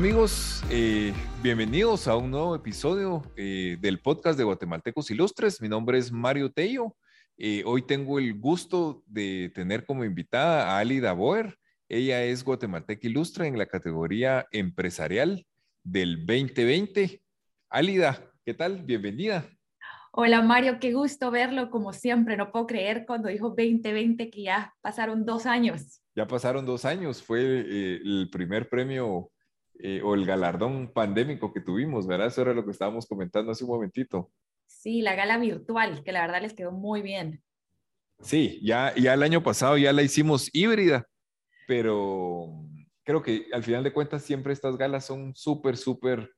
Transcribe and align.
Amigos, 0.00 0.64
eh, 0.70 1.12
bienvenidos 1.42 2.08
a 2.08 2.16
un 2.16 2.30
nuevo 2.30 2.54
episodio 2.54 3.22
eh, 3.36 3.76
del 3.82 4.00
podcast 4.00 4.38
de 4.38 4.44
Guatemaltecos 4.44 5.10
Ilustres. 5.10 5.60
Mi 5.60 5.68
nombre 5.68 5.98
es 5.98 6.10
Mario 6.10 6.50
Tello. 6.50 6.96
Eh, 7.36 7.62
hoy 7.66 7.82
tengo 7.82 8.18
el 8.18 8.32
gusto 8.32 9.02
de 9.06 9.52
tener 9.54 9.84
como 9.84 10.02
invitada 10.02 10.70
a 10.70 10.78
Ali 10.78 11.00
Daboer. 11.00 11.58
Ella 11.86 12.24
es 12.24 12.42
guatemalteca 12.42 13.06
ilustre 13.06 13.46
en 13.46 13.58
la 13.58 13.66
categoría 13.66 14.46
empresarial 14.52 15.46
del 15.82 16.24
2020. 16.24 17.22
Alida, 17.68 18.32
¿qué 18.46 18.54
tal? 18.54 18.82
Bienvenida. 18.82 19.50
Hola 20.12 20.40
Mario, 20.40 20.78
qué 20.80 20.94
gusto 20.94 21.30
verlo 21.30 21.68
como 21.68 21.92
siempre. 21.92 22.38
No 22.38 22.50
puedo 22.50 22.66
creer 22.66 23.04
cuando 23.06 23.28
dijo 23.28 23.48
2020 23.50 24.30
que 24.30 24.44
ya 24.44 24.74
pasaron 24.80 25.26
dos 25.26 25.44
años. 25.44 26.00
Ya 26.14 26.26
pasaron 26.26 26.64
dos 26.64 26.86
años. 26.86 27.22
Fue 27.22 27.42
el 27.42 28.30
primer 28.32 28.66
premio 28.70 29.30
eh, 29.82 30.02
o 30.02 30.14
el 30.14 30.26
galardón 30.26 30.92
pandémico 30.92 31.52
que 31.52 31.60
tuvimos, 31.60 32.06
¿verdad? 32.06 32.28
Eso 32.28 32.42
era 32.42 32.54
lo 32.54 32.64
que 32.64 32.70
estábamos 32.70 33.06
comentando 33.06 33.52
hace 33.52 33.64
un 33.64 33.70
momentito. 33.70 34.30
Sí, 34.66 35.02
la 35.02 35.14
gala 35.14 35.38
virtual, 35.38 36.02
que 36.04 36.12
la 36.12 36.22
verdad 36.22 36.42
les 36.42 36.54
quedó 36.54 36.72
muy 36.72 37.02
bien. 37.02 37.42
Sí, 38.20 38.60
ya, 38.62 38.94
ya 38.94 39.14
el 39.14 39.22
año 39.22 39.42
pasado 39.42 39.78
ya 39.78 39.92
la 39.92 40.02
hicimos 40.02 40.50
híbrida, 40.52 41.06
pero 41.66 42.66
creo 43.04 43.22
que 43.22 43.46
al 43.52 43.64
final 43.64 43.82
de 43.82 43.92
cuentas 43.92 44.22
siempre 44.22 44.52
estas 44.52 44.76
galas 44.76 45.06
son 45.06 45.34
súper, 45.34 45.76
súper 45.76 46.30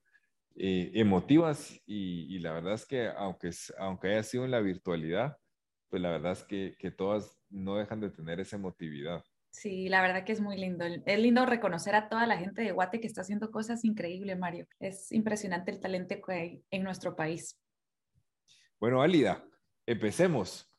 eh, 0.55 0.91
emotivas 0.95 1.81
y, 1.87 2.39
la 2.39 2.53
verdad 2.53 2.75
es 2.75 2.87
que 2.87 3.09
aunque, 3.09 3.51
aunque 3.79 4.09
haya 4.09 4.23
sido 4.23 4.45
en 4.45 4.51
la 4.51 4.61
virtualidad, 4.61 5.37
pues 5.89 6.01
la 6.01 6.11
verdad 6.11 6.33
es 6.33 6.45
que, 6.45 6.77
que 6.79 6.91
todas 6.91 7.39
no 7.51 7.77
dejan 7.77 8.01
de 8.01 8.11
tener 8.11 8.39
esa 8.41 8.57
emotividad. 8.57 9.25
Sí, 9.53 9.91
la 9.91 10.01
verdad 10.01 10.25
que 10.25 10.33
es 10.33 10.41
muy 10.41 10.57
lindo. 10.57 10.85
Es 10.85 11.19
lindo 11.19 11.45
reconocer 11.45 11.95
a 11.95 12.09
toda 12.09 12.27
la 12.27 12.39
gente 12.39 12.63
de 12.63 12.73
Guate 12.73 13.01
que 13.01 13.07
está 13.07 13.21
haciendo 13.21 13.51
cosas 13.51 13.85
increíbles, 13.85 14.39
Mario. 14.39 14.67
Es 14.81 15.13
impresionante 15.13 15.71
el 15.71 15.79
talento 15.79 16.17
que 16.27 16.33
hay 16.33 16.65
en 16.71 16.83
nuestro 16.83 17.15
país. 17.15 17.61
Bueno, 18.81 19.03
Álida, 19.03 19.45
empecemos. 19.87 20.73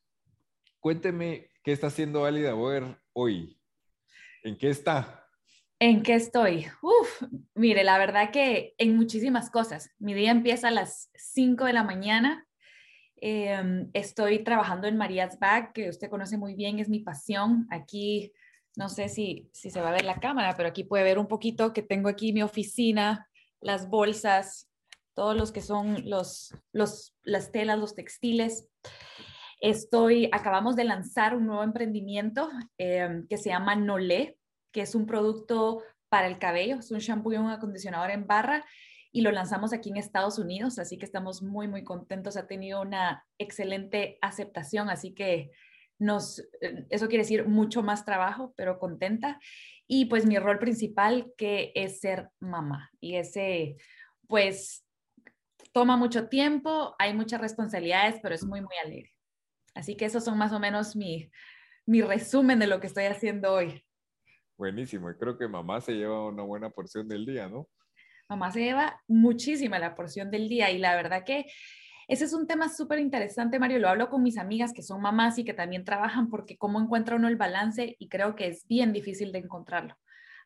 Cuénteme 0.80 1.52
qué 1.64 1.72
está 1.72 1.88
haciendo 1.88 2.26
Álida 2.26 2.54
Boer 2.54 3.00
hoy. 3.14 3.60
¿En 4.42 4.58
qué 4.58 4.72
está? 4.72 5.30
¿En 5.80 6.02
qué 6.02 6.16
estoy? 6.16 6.66
Uf, 6.82 7.24
mire, 7.54 7.84
la 7.84 8.00
verdad 8.00 8.32
que 8.32 8.74
en 8.80 8.98
muchísimas 8.98 9.52
cosas. 9.52 9.92
Mi 10.00 10.16
día 10.16 10.32
empieza 10.32 10.70
a 10.70 10.72
las 10.72 11.12
5 11.14 11.66
de 11.66 11.74
la 11.74 11.84
mañana. 11.84 12.48
Em, 13.18 13.90
estoy 13.94 14.44
trabajando 14.44 14.88
en 14.88 14.98
María's 14.98 15.38
Bag, 15.40 15.74
que 15.74 15.90
usted 15.90 16.10
conoce 16.10 16.38
muy 16.38 16.56
bien, 16.56 16.80
es 16.80 16.90
mi 16.90 17.02
pasión. 17.02 17.68
Aquí 17.70 18.34
no 18.76 18.90
sé 18.90 19.10
si, 19.10 19.50
si 19.54 19.70
se 19.70 19.82
va 19.82 19.90
a 19.90 19.94
ver 19.94 20.06
la 20.06 20.20
cámara, 20.20 20.56
pero 20.56 20.70
aquí 20.70 20.84
puede 20.84 21.04
ver 21.04 21.20
un 21.20 21.28
poquito 21.28 21.74
que 21.74 21.82
tengo 21.82 22.10
aquí 22.10 22.34
mi 22.34 22.44
oficina, 22.44 23.30
las 23.62 23.90
bolsas, 23.90 24.70
todos 25.14 25.36
los 25.36 25.52
que 25.52 25.62
son 25.62 26.10
los, 26.10 26.54
los, 26.72 27.16
las 27.24 27.52
telas, 27.52 27.80
los 27.80 27.96
textiles. 27.96 28.68
Estoy, 29.62 30.30
acabamos 30.32 30.76
de 30.76 30.84
lanzar 30.84 31.36
un 31.36 31.46
nuevo 31.46 31.64
emprendimiento 31.64 32.50
em, 32.78 33.28
que 33.28 33.38
se 33.38 33.50
llama 33.50 33.76
Nolé, 33.76 34.38
que 34.72 34.82
es 34.82 34.96
un 34.96 35.06
producto 35.06 35.82
para 36.10 36.28
el 36.28 36.40
cabello, 36.40 36.78
es 36.78 36.92
un 36.92 37.00
shampoo 37.00 37.34
y 37.34 37.38
un 37.38 37.50
acondicionador 37.50 38.12
en 38.12 38.28
barra 38.28 38.66
y 39.16 39.22
lo 39.22 39.32
lanzamos 39.32 39.74
aquí 39.74 39.90
en 39.90 39.98
Estados 39.98 40.40
Unidos, 40.40 40.80
así 40.80 40.98
que 40.98 41.06
estamos 41.06 41.44
muy, 41.44 41.68
muy 41.68 41.84
contentos. 41.84 42.36
Ha 42.36 42.48
tenido 42.48 42.82
una 42.82 43.24
excelente 43.38 44.18
aceptación, 44.22 44.90
así 44.90 45.14
que 45.14 45.52
nos, 46.00 46.40
eh, 46.62 46.86
eso 46.90 47.08
quiere 47.08 47.24
decir 47.24 47.48
mucho 47.48 47.84
más 47.84 48.06
trabajo, 48.06 48.54
pero 48.58 48.80
contenta. 48.80 49.40
Y 49.88 50.06
pues 50.06 50.26
mi 50.26 50.38
rol 50.38 50.60
principal 50.60 51.34
que 51.38 51.72
es 51.76 52.00
ser 52.00 52.30
mamá. 52.40 52.90
Y 53.00 53.16
ese, 53.16 53.78
pues, 54.28 54.86
toma 55.72 55.98
mucho 55.98 56.30
tiempo, 56.30 56.96
hay 57.00 57.14
muchas 57.14 57.42
responsabilidades, 57.42 58.20
pero 58.22 58.36
es 58.36 58.46
muy, 58.46 58.62
muy 58.62 58.76
alegre. 58.84 59.12
Así 59.74 59.96
que 59.96 60.06
esos 60.06 60.24
son 60.24 60.38
más 60.38 60.54
o 60.54 60.60
menos 60.60 60.96
mi, 60.96 61.30
mi 61.86 62.02
resumen 62.02 62.60
de 62.60 62.68
lo 62.68 62.80
que 62.80 62.88
estoy 62.88 63.06
haciendo 63.06 63.54
hoy. 63.54 63.84
Buenísimo, 64.58 65.10
y 65.10 65.16
creo 65.16 65.38
que 65.38 65.48
mamá 65.48 65.82
se 65.82 65.94
lleva 65.94 66.28
una 66.28 66.44
buena 66.44 66.70
porción 66.70 67.08
del 67.08 67.26
día, 67.26 67.50
¿no? 67.50 67.68
Mamá 68.30 68.52
se 68.52 68.62
lleva 68.62 69.02
muchísima 69.08 69.80
la 69.80 69.96
porción 69.96 70.32
del 70.32 70.48
día 70.48 70.72
y 70.72 70.78
la 70.78 70.96
verdad 70.96 71.24
que 71.26 71.46
ese 72.14 72.26
es 72.26 72.34
un 72.34 72.46
tema 72.46 72.70
súper 72.70 73.00
interesante, 73.00 73.58
Mario. 73.58 73.80
Lo 73.80 73.90
hablo 73.90 74.10
con 74.10 74.22
mis 74.22 74.38
amigas 74.38 74.72
que 74.72 74.84
son 74.84 75.02
mamás 75.02 75.40
y 75.40 75.44
que 75.44 75.56
también 75.56 75.84
trabajan 75.84 76.30
porque 76.30 76.58
cómo 76.60 76.80
encuentra 76.80 77.16
uno 77.16 77.28
el 77.28 77.38
balance 77.38 77.96
y 77.98 78.08
creo 78.08 78.36
que 78.36 78.48
es 78.48 78.68
bien 78.68 78.94
difícil 78.94 79.32
de 79.32 79.40
encontrarlo. 79.40 79.98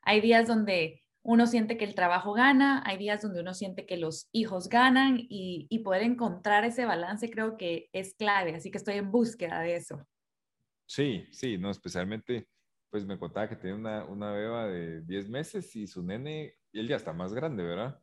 Hay 0.02 0.22
días 0.22 0.48
donde 0.48 1.04
uno 1.24 1.46
siente 1.46 1.78
que 1.78 1.84
el 1.84 1.94
trabajo 1.94 2.32
gana, 2.32 2.82
hay 2.86 2.98
días 2.98 3.22
donde 3.22 3.42
uno 3.42 3.54
siente 3.54 3.86
que 3.86 3.98
los 3.98 4.30
hijos 4.32 4.70
ganan 4.70 5.18
y, 5.20 5.68
poder 5.84 6.04
encontrar 6.04 6.64
ese 6.64 6.86
balance 6.86 7.30
creo 7.30 7.58
que 7.58 7.90
es 7.92 8.14
clave. 8.14 8.56
Así 8.56 8.72
que 8.72 8.78
estoy 8.78 8.96
en 8.96 9.12
búsqueda 9.12 9.60
de 9.60 9.76
eso. 9.76 10.08
Sí, 10.86 11.28
sí, 11.32 11.58
no, 11.58 11.70
especialmente, 11.70 12.48
pues 12.90 13.06
me 13.06 13.20
contaba 13.20 13.50
que 13.50 13.58
tiene 13.58 13.76
una, 13.76 14.06
una 14.06 14.32
beba 14.32 14.68
de 14.68 15.02
10 15.02 15.28
meses 15.28 15.76
y 15.76 15.86
su 15.86 16.02
nene, 16.02 16.56
él 16.72 16.88
ya 16.88 16.96
está 16.96 17.12
más 17.12 17.34
grande, 17.34 17.62
¿verdad? 17.64 18.00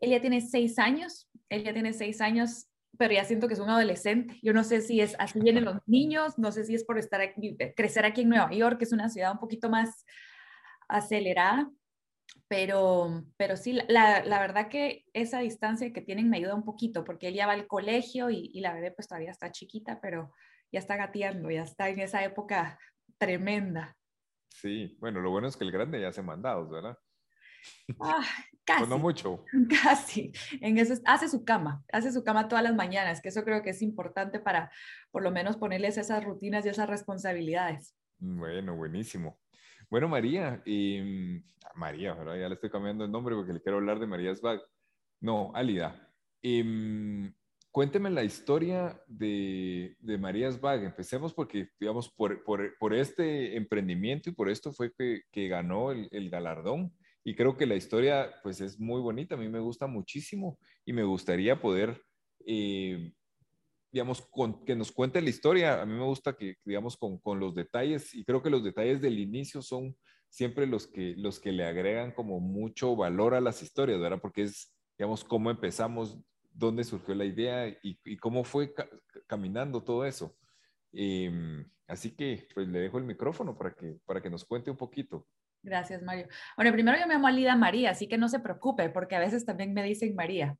Él 0.00 0.12
ya 0.12 0.20
tiene 0.22 0.40
6 0.40 0.78
años, 0.78 1.30
él 1.50 1.62
ya 1.62 1.74
tiene 1.74 1.92
6 1.92 2.22
años 2.22 2.70
pero 2.98 3.14
ya 3.14 3.24
siento 3.24 3.48
que 3.48 3.54
es 3.54 3.60
un 3.60 3.70
adolescente. 3.70 4.38
Yo 4.42 4.52
no 4.52 4.64
sé 4.64 4.80
si 4.80 5.00
es 5.00 5.16
así 5.18 5.40
vienen 5.40 5.64
los 5.64 5.76
niños, 5.86 6.38
no 6.38 6.52
sé 6.52 6.64
si 6.64 6.74
es 6.74 6.84
por 6.84 6.98
estar 6.98 7.20
aquí, 7.20 7.56
crecer 7.76 8.04
aquí 8.04 8.22
en 8.22 8.30
Nueva 8.30 8.50
York, 8.52 8.78
que 8.78 8.84
es 8.84 8.92
una 8.92 9.08
ciudad 9.08 9.32
un 9.32 9.38
poquito 9.38 9.68
más 9.70 10.04
acelerada, 10.88 11.70
pero, 12.48 13.24
pero 13.36 13.56
sí, 13.56 13.72
la, 13.88 14.24
la, 14.24 14.40
verdad 14.40 14.68
que 14.68 15.04
esa 15.12 15.40
distancia 15.40 15.92
que 15.92 16.00
tienen 16.00 16.30
me 16.30 16.36
ayuda 16.36 16.54
un 16.54 16.64
poquito, 16.64 17.04
porque 17.04 17.28
él 17.28 17.34
ya 17.34 17.46
va 17.46 17.52
al 17.52 17.66
colegio 17.66 18.30
y, 18.30 18.50
y 18.52 18.60
la 18.60 18.72
bebé 18.72 18.92
pues 18.92 19.08
todavía 19.08 19.30
está 19.30 19.50
chiquita, 19.50 20.00
pero 20.00 20.32
ya 20.72 20.78
está 20.78 20.96
gateando, 20.96 21.50
ya 21.50 21.62
está 21.62 21.88
en 21.88 22.00
esa 22.00 22.22
época 22.24 22.78
tremenda. 23.18 23.96
Sí, 24.48 24.96
bueno, 25.00 25.20
lo 25.20 25.30
bueno 25.30 25.48
es 25.48 25.56
que 25.56 25.64
el 25.64 25.72
grande 25.72 26.00
ya 26.00 26.08
hace 26.08 26.22
mandados, 26.22 26.70
¿verdad? 26.70 26.96
Ah, 28.00 28.24
casi. 28.66 28.90
no 28.90 28.98
mucho. 28.98 29.44
Casi. 29.82 30.32
En 30.60 30.76
eso, 30.76 30.94
hace 31.06 31.28
su 31.28 31.44
cama, 31.44 31.84
hace 31.92 32.12
su 32.12 32.22
cama 32.22 32.48
todas 32.48 32.64
las 32.64 32.74
mañanas, 32.74 33.22
que 33.22 33.28
eso 33.28 33.44
creo 33.44 33.62
que 33.62 33.70
es 33.70 33.80
importante 33.80 34.40
para 34.40 34.70
por 35.10 35.22
lo 35.22 35.30
menos 35.30 35.56
ponerles 35.56 35.96
esas 35.96 36.24
rutinas 36.24 36.66
y 36.66 36.68
esas 36.68 36.88
responsabilidades. 36.88 37.94
Bueno, 38.18 38.76
buenísimo. 38.76 39.38
Bueno, 39.88 40.08
María, 40.08 40.62
y, 40.66 41.42
María, 41.74 42.16
ya 42.16 42.48
le 42.48 42.54
estoy 42.54 42.70
cambiando 42.70 43.04
el 43.04 43.10
nombre 43.10 43.34
porque 43.34 43.52
le 43.52 43.62
quiero 43.62 43.78
hablar 43.78 44.00
de 44.00 44.06
María 44.06 44.34
Svag. 44.34 44.60
No, 45.20 45.52
Alida. 45.54 46.12
Y, 46.42 47.32
cuénteme 47.70 48.10
la 48.10 48.24
historia 48.24 49.00
de, 49.06 49.96
de 50.00 50.18
María 50.18 50.50
Svag. 50.50 50.82
Empecemos 50.82 51.32
porque, 51.32 51.68
digamos, 51.78 52.08
por, 52.08 52.42
por, 52.42 52.76
por, 52.78 52.94
este 52.94 53.56
emprendimiento 53.56 54.30
y 54.30 54.32
por 54.32 54.48
esto 54.48 54.72
fue 54.72 54.92
que, 54.92 55.22
que 55.30 55.48
ganó 55.48 55.92
el, 55.92 56.08
el 56.10 56.30
galardón 56.30 56.92
y 57.26 57.34
creo 57.34 57.56
que 57.56 57.66
la 57.66 57.74
historia 57.74 58.32
pues 58.44 58.60
es 58.60 58.78
muy 58.78 59.00
bonita, 59.00 59.34
a 59.34 59.38
mí 59.38 59.48
me 59.48 59.58
gusta 59.58 59.88
muchísimo 59.88 60.60
y 60.84 60.92
me 60.92 61.02
gustaría 61.02 61.60
poder, 61.60 62.00
eh, 62.46 63.12
digamos, 63.90 64.28
que 64.64 64.76
nos 64.76 64.92
cuente 64.92 65.20
la 65.20 65.30
historia, 65.30 65.82
a 65.82 65.86
mí 65.86 65.94
me 65.94 66.04
gusta 66.04 66.36
que, 66.36 66.54
digamos, 66.64 66.96
con, 66.96 67.18
con, 67.18 67.40
los 67.40 67.52
detalles 67.56 68.14
y 68.14 68.24
creo 68.24 68.44
que 68.44 68.48
los 68.48 68.62
detalles 68.62 69.00
del 69.02 69.18
inicio 69.18 69.60
son 69.60 69.96
siempre 70.28 70.68
los 70.68 70.86
que, 70.86 71.16
los 71.16 71.40
que 71.40 71.50
le 71.50 71.64
agregan 71.64 72.12
como 72.12 72.38
mucho 72.38 72.94
valor 72.94 73.34
a 73.34 73.40
las 73.40 73.60
historias, 73.60 73.98
¿verdad? 74.00 74.20
Porque 74.22 74.42
es, 74.42 74.72
digamos, 74.96 75.24
cómo 75.24 75.50
empezamos, 75.50 76.16
dónde 76.52 76.84
surgió 76.84 77.16
la 77.16 77.24
idea 77.24 77.66
y, 77.66 77.98
y 78.04 78.16
cómo 78.18 78.44
fue 78.44 78.72
caminando 79.26 79.82
todo 79.82 80.04
eso. 80.04 80.36
Em, 80.92 81.68
así 81.88 82.14
que 82.14 82.46
pues 82.54 82.68
le 82.68 82.78
dejo 82.78 82.98
el 82.98 83.04
micrófono 83.04 83.58
para 83.58 83.74
que, 83.74 83.98
para 84.06 84.22
que 84.22 84.30
nos 84.30 84.44
cuente 84.44 84.70
un 84.70 84.76
poquito. 84.76 85.26
Gracias, 85.66 86.00
Mario. 86.00 86.28
Bueno, 86.54 86.72
primero 86.72 86.96
yo 86.96 87.08
me 87.08 87.14
llamo 87.14 87.26
Alida 87.26 87.56
María, 87.56 87.90
así 87.90 88.06
que 88.06 88.16
no 88.16 88.28
se 88.28 88.38
preocupe, 88.38 88.88
porque 88.88 89.16
a 89.16 89.18
veces 89.18 89.44
también 89.44 89.74
me 89.74 89.82
dicen 89.82 90.14
María. 90.14 90.56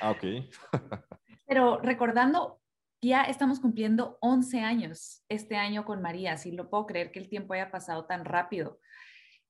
Ah, 0.00 0.10
ok. 0.10 0.24
Pero 1.46 1.78
recordando, 1.82 2.58
ya 3.02 3.24
estamos 3.24 3.60
cumpliendo 3.60 4.16
11 4.22 4.60
años 4.60 5.22
este 5.28 5.56
año 5.56 5.84
con 5.84 6.00
María, 6.00 6.38
si 6.38 6.52
lo 6.52 6.70
puedo 6.70 6.86
creer 6.86 7.12
que 7.12 7.18
el 7.18 7.28
tiempo 7.28 7.52
haya 7.52 7.70
pasado 7.70 8.06
tan 8.06 8.24
rápido. 8.24 8.80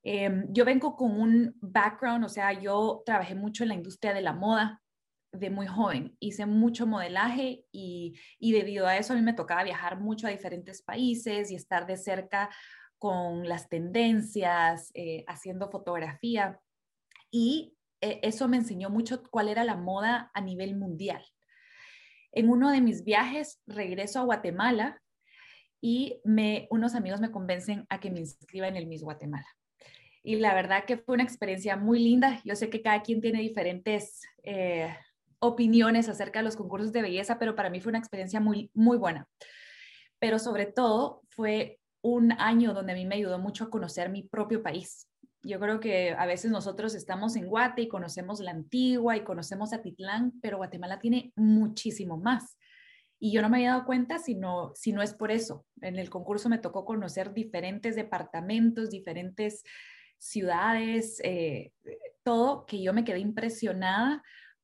Em, 0.02 0.44
yo 0.50 0.64
vengo 0.64 0.96
con 0.96 1.20
un 1.20 1.54
background, 1.60 2.24
o 2.24 2.28
sea, 2.28 2.52
yo 2.52 3.04
trabajé 3.06 3.36
mucho 3.36 3.62
en 3.62 3.68
la 3.68 3.76
industria 3.76 4.12
de 4.12 4.22
la 4.22 4.32
moda 4.32 4.82
de 5.30 5.50
muy 5.50 5.68
joven, 5.68 6.16
hice 6.18 6.46
mucho 6.46 6.84
modelaje 6.88 7.64
y, 7.70 8.18
y 8.40 8.52
debido 8.52 8.88
a 8.88 8.96
eso 8.96 9.12
a 9.12 9.16
mí 9.16 9.22
me 9.22 9.34
tocaba 9.34 9.62
viajar 9.62 10.00
mucho 10.00 10.26
a 10.26 10.30
diferentes 10.30 10.82
países 10.82 11.52
y 11.52 11.54
estar 11.54 11.86
de 11.86 11.96
cerca 11.96 12.50
con 12.98 13.48
las 13.48 13.68
tendencias, 13.68 14.90
eh, 14.94 15.24
haciendo 15.26 15.70
fotografía. 15.70 16.60
Y 17.30 17.76
eh, 18.00 18.20
eso 18.22 18.48
me 18.48 18.56
enseñó 18.56 18.90
mucho 18.90 19.22
cuál 19.30 19.48
era 19.48 19.64
la 19.64 19.76
moda 19.76 20.30
a 20.34 20.40
nivel 20.40 20.76
mundial. 20.76 21.24
En 22.32 22.50
uno 22.50 22.70
de 22.70 22.80
mis 22.80 23.04
viajes 23.04 23.60
regreso 23.66 24.20
a 24.20 24.24
Guatemala 24.24 25.00
y 25.80 26.20
me, 26.24 26.66
unos 26.70 26.94
amigos 26.94 27.20
me 27.20 27.30
convencen 27.30 27.86
a 27.88 28.00
que 28.00 28.10
me 28.10 28.20
inscriba 28.20 28.68
en 28.68 28.76
el 28.76 28.86
Miss 28.86 29.02
Guatemala. 29.02 29.46
y 30.22 30.36
la 30.36 30.54
verdad 30.54 30.84
que 30.84 30.96
fue 30.98 31.14
una 31.14 31.24
experiencia 31.24 31.76
muy 31.76 32.00
linda. 32.00 32.40
Yo 32.44 32.56
sé 32.56 32.68
que 32.68 32.82
cada 32.82 33.02
quien 33.02 33.20
tiene 33.20 33.40
diferentes 33.40 34.22
eh, 34.42 34.92
opiniones 35.38 36.08
acerca 36.08 36.40
de 36.40 36.44
los 36.44 36.56
concursos 36.56 36.92
de 36.92 37.02
belleza, 37.02 37.38
pero 37.38 37.54
para 37.54 37.70
mí 37.70 37.80
fue 37.80 37.90
una 37.90 37.98
experiencia 37.98 38.40
muy, 38.40 38.70
muy 38.74 38.96
buena. 38.96 39.28
Pero 40.18 40.38
sobre 40.38 40.66
todo 40.66 41.22
fue 41.30 41.78
un 42.02 42.32
año 42.32 42.74
donde 42.74 42.92
a 42.92 42.94
mí 42.96 43.04
me 43.04 43.16
ayudó 43.16 43.38
mucho 43.38 43.64
a 43.64 43.70
conocer 43.70 44.10
mi 44.10 44.22
propio 44.22 44.62
país. 44.62 45.08
Yo 45.42 45.60
creo 45.60 45.78
que 45.80 46.10
a 46.10 46.26
veces 46.26 46.50
nosotros 46.50 46.94
estamos 46.94 47.36
en 47.36 47.46
Guate 47.46 47.82
y 47.82 47.88
conocemos 47.88 48.40
la 48.40 48.50
antigua 48.50 49.16
y 49.16 49.22
conocemos 49.24 49.72
Atitlán, 49.72 50.32
pero 50.42 50.56
Guatemala 50.56 50.98
tiene 50.98 51.32
muchísimo 51.36 52.16
más. 52.16 52.58
Y 53.18 53.32
yo 53.32 53.42
no 53.42 53.48
me 53.48 53.58
había 53.58 53.70
dado 53.70 53.86
cuenta 53.86 54.18
si 54.18 54.34
no, 54.34 54.72
si 54.74 54.92
no 54.92 55.02
es 55.02 55.14
por 55.14 55.30
eso. 55.30 55.64
En 55.80 55.96
el 55.96 56.10
concurso 56.10 56.48
me 56.48 56.58
tocó 56.58 56.84
conocer 56.84 57.32
diferentes 57.32 57.96
departamentos, 57.96 58.90
diferentes 58.90 59.62
ciudades, 60.18 61.20
eh, 61.22 61.72
todo, 62.22 62.66
que 62.66 62.82
yo 62.82 62.92
me 62.92 63.04
quedé 63.04 63.20
impresionada 63.20 64.22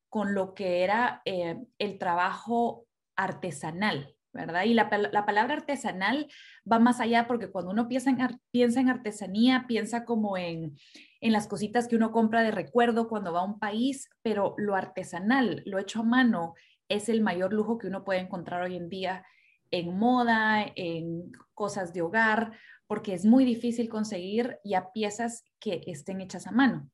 con 0.09 0.35
lo 0.35 0.53
que 0.53 0.83
era 0.83 1.23
eh, 1.25 1.57
el 1.79 1.99
trabajo 1.99 2.87
artesanal, 3.17 4.15
¿verdad? 4.33 4.65
Y 4.65 4.75
la, 4.75 4.89
palabra 4.89 5.55
artesanal 5.55 6.27
va 6.71 6.79
más 6.79 7.01
allá 7.01 7.27
porque 7.27 7.51
cuando 7.51 7.71
uno 7.71 7.89
piensa 7.89 8.11
en, 8.11 8.19
piensa 8.51 8.81
en 8.81 8.89
artesanía, 8.89 9.67
piensa 9.69 10.05
como 10.05 10.37
en, 10.37 10.77
en 11.21 11.33
las 11.33 11.47
cositas 11.47 11.89
que 11.89 11.97
uno 11.97 12.13
compra 12.13 12.43
de 12.43 12.51
recuerdo 12.51 13.09
cuando 13.09 13.33
va 13.33 13.41
a 13.41 13.45
un 13.45 13.59
país, 13.59 14.09
pero 14.23 14.55
lo 14.57 14.75
artesanal, 14.75 15.63
lo 15.67 15.79
hecho 15.79 16.01
a 16.01 16.05
mano, 16.05 16.55
es 16.89 17.09
el 17.09 17.21
mayor 17.21 17.53
lujo 17.53 17.79
que 17.79 17.87
uno 17.87 18.05
puede 18.05 18.21
encontrar 18.21 18.63
hoy 18.63 18.77
en 18.77 18.89
día 18.89 19.25
en 19.71 19.97
moda, 19.97 20.67
en 20.77 21.33
cosas 21.55 21.93
de 21.93 22.03
hogar, 22.03 22.53
porque 22.87 23.15
es 23.15 23.25
muy 23.25 23.45
difícil 23.45 23.89
conseguir 23.89 24.59
ya 24.65 24.93
piezas 24.93 25.45
que 25.59 25.83
estén 25.87 26.21
hechas 26.21 26.47
a 26.47 26.53
mano. 26.53 26.91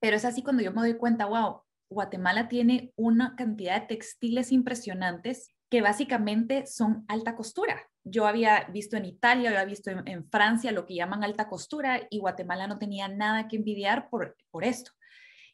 Pero 0.00 0.16
es 0.16 0.24
así 0.24 0.42
cuando 0.42 0.62
yo 0.62 0.72
me 0.72 0.80
doy 0.80 0.94
cuenta, 0.94 1.26
wow, 1.26 1.62
Guatemala 1.90 2.48
tiene 2.48 2.92
una 2.96 3.34
cantidad 3.34 3.80
de 3.80 3.88
textiles 3.88 4.52
impresionantes 4.52 5.52
que 5.70 5.82
básicamente 5.82 6.66
son 6.66 7.04
alta 7.08 7.36
costura. 7.36 7.88
Yo 8.04 8.26
había 8.26 8.64
visto 8.72 8.96
en 8.96 9.04
Italia, 9.04 9.50
había 9.50 9.64
visto 9.64 9.90
en, 9.90 10.28
Francia 10.30 10.72
lo 10.72 10.86
que 10.86 10.94
llaman 10.94 11.24
alta 11.24 11.48
costura 11.48 12.06
y 12.10 12.18
Guatemala 12.18 12.66
no 12.66 12.78
tenía 12.78 13.08
nada 13.08 13.48
que 13.48 13.56
envidiar 13.56 14.08
por, 14.08 14.36
por 14.50 14.64
esto. 14.64 14.92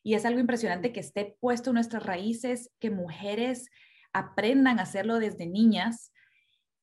Y 0.03 0.15
es 0.15 0.25
algo 0.25 0.39
impresionante 0.39 0.93
que 0.93 1.01
esté 1.01 1.37
puesto 1.41 1.71
en 1.71 1.75
nuestras 1.75 2.05
raíces, 2.05 2.71
que 2.79 2.91
mujeres 2.91 3.71
aprendan 4.13 4.79
a 4.79 4.83
hacerlo 4.83 5.19
desde 5.19 5.47
niñas 5.47 6.13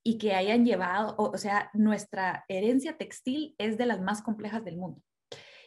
y 0.04 0.18
que 0.18 0.34
hayan 0.34 0.66
llevado, 0.66 1.16
o, 1.18 1.38
sea, 1.38 1.69
nuestra 1.74 2.44
herencia 2.48 2.98
textil 2.98 3.56
es 3.60 3.77
de 3.77 3.86
las 3.86 4.01
más 4.01 4.22
complejas 4.22 4.66
del 4.66 4.77
mundo. 4.77 5.01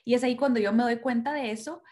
Y 0.05 0.15
es 0.15 0.25
ahí 0.25 0.37
cuando 0.37 0.61
yo 0.61 0.73
me 0.73 0.83
doy 0.83 0.99
cuenta 0.99 1.33
de 1.33 1.53
eso 1.53 1.83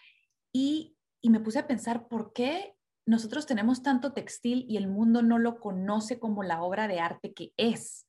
y, 0.52 0.96
y 1.22 1.30
me 1.30 1.40
puse 1.40 1.60
a 1.60 1.66
pensar 1.66 2.08
por 2.08 2.32
qué 2.32 2.74
nosotros 3.06 3.46
tenemos 3.46 3.82
tanto 3.82 4.12
textil 4.12 4.64
y 4.68 4.76
el 4.76 4.88
mundo 4.88 5.22
no 5.22 5.38
lo 5.38 5.58
conoce 5.58 6.18
como 6.18 6.42
la 6.42 6.62
obra 6.62 6.88
de 6.88 7.00
arte 7.00 7.32
que 7.32 7.52
es. 7.56 8.06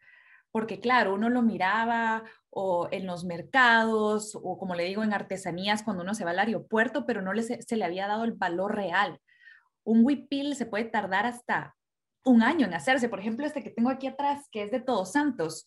Porque 0.51 0.80
claro, 0.80 1.16
uno 1.16 1.30
lo 1.30 1.42
miraba 1.42 2.24
o 2.51 2.88
en 2.92 3.07
los 3.07 3.24
mercados 3.24 4.38
o 4.42 4.57
como 4.60 4.75
le 4.75 4.84
digo 4.84 5.04
en 5.04 5.13
artesanías 5.13 5.81
cuando 5.81 6.04
uno 6.04 6.13
se 6.13 6.25
va 6.25 6.31
al 6.31 6.40
aeropuerto, 6.40 7.06
pero 7.07 7.24
no 7.24 7.34
le, 7.34 7.42
se, 7.42 7.75
le 7.75 7.86
había 7.86 8.07
dado 8.07 8.24
el 8.24 8.34
valor 8.34 8.75
real. 8.75 9.19
Un 9.84 10.06
huipil 10.06 10.56
se 10.56 10.68
puede 10.68 10.86
tardar 10.86 11.25
hasta 11.25 11.75
un 12.24 12.44
año 12.44 12.68
en 12.68 12.75
hacerse. 12.75 13.10
Por 13.10 13.19
ejemplo, 13.19 13.48
este 13.48 13.63
que 13.63 13.72
tengo 13.72 13.90
aquí 13.90 14.06
atrás, 14.06 14.48
que 14.51 14.63
es 14.63 14.72
de 14.72 14.80
Todos 14.80 15.12
Santos, 15.12 15.66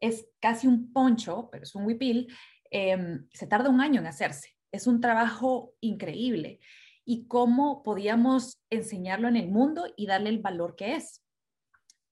es 0.00 0.28
casi 0.40 0.68
un 0.68 0.92
poncho, 0.92 1.48
pero 1.50 1.64
es 1.64 1.74
un 1.74 1.84
huipil, 1.84 2.32
em, 2.70 3.26
se 3.32 3.48
tarda 3.48 3.70
un 3.70 3.80
año 3.80 4.00
en 4.00 4.06
hacerse. 4.06 4.54
Es 4.70 4.86
un 4.86 5.00
trabajo 5.00 5.72
increíble. 5.80 6.60
Y 7.08 7.26
cómo 7.26 7.82
podíamos 7.82 8.60
enseñarlo 8.70 9.28
en 9.28 9.36
el 9.36 9.48
mundo 9.48 9.86
y 9.96 10.06
darle 10.06 10.28
el 10.28 10.40
valor 10.40 10.76
que 10.76 10.94
es. 10.96 11.24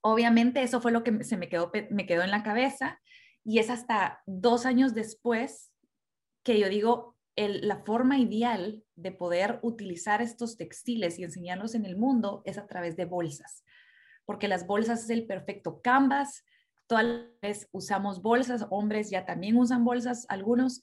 Obviamente 0.00 0.62
eso 0.62 0.81
fue 0.81 0.93
lo 0.93 1.04
que 1.04 1.22
se 1.25 1.37
me 1.37 1.48
quedó, 1.48 1.70
me 1.90 2.06
quedó 2.06 2.22
en 2.22 2.31
la 2.31 2.43
cabeza 2.43 3.00
y 3.44 3.58
es 3.58 3.69
hasta 3.69 4.22
dos 4.26 4.64
años 4.64 4.94
después 4.94 5.72
que 6.44 6.58
yo 6.58 6.69
digo, 6.69 7.16
la 7.37 7.84
forma 7.84 8.19
ideal 8.19 8.82
de 8.94 9.12
poder 9.12 9.58
utilizar 9.62 10.22
estos 10.22 10.56
textiles 10.56 11.19
y 11.19 11.25
enseñarlos 11.25 11.75
en 11.75 11.84
el 11.84 11.96
mundo 11.96 12.43
es 12.46 12.56
a 12.56 12.66
través 12.66 12.96
de 12.96 13.04
bolsas 13.04 13.64
porque 14.26 14.48
las 14.48 14.66
bolsas 14.66 15.04
es 15.04 15.10
el 15.10 15.26
perfecto 15.26 15.81
canvas. 15.81 16.44
Todas 16.87 17.06
vez 17.40 17.69
usamos 17.72 18.20
bolsas, 18.20 18.66
hombres 18.70 19.08
ya 19.08 19.25
también 19.25 19.56
usan 19.56 19.84
bolsas, 19.84 20.26
algunos, 20.28 20.82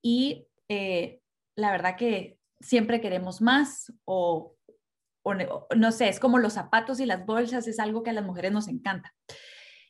y 0.00 0.46
eh, 0.68 1.20
la 1.56 1.70
verdad 1.72 1.96
que 1.96 2.38
siempre 2.60 3.00
queremos 3.00 3.40
más 3.40 3.92
o, 4.04 4.56
no 5.76 5.92
sé, 5.92 6.08
es 6.08 6.20
como 6.20 6.38
los 6.38 6.54
zapatos 6.54 7.00
y 7.00 7.06
las 7.06 7.26
bolsas, 7.26 7.66
es 7.66 7.78
algo 7.78 8.02
que 8.02 8.10
a 8.10 8.14
las 8.14 8.24
mujeres 8.24 8.52
nos 8.52 8.68
encanta. 8.68 9.14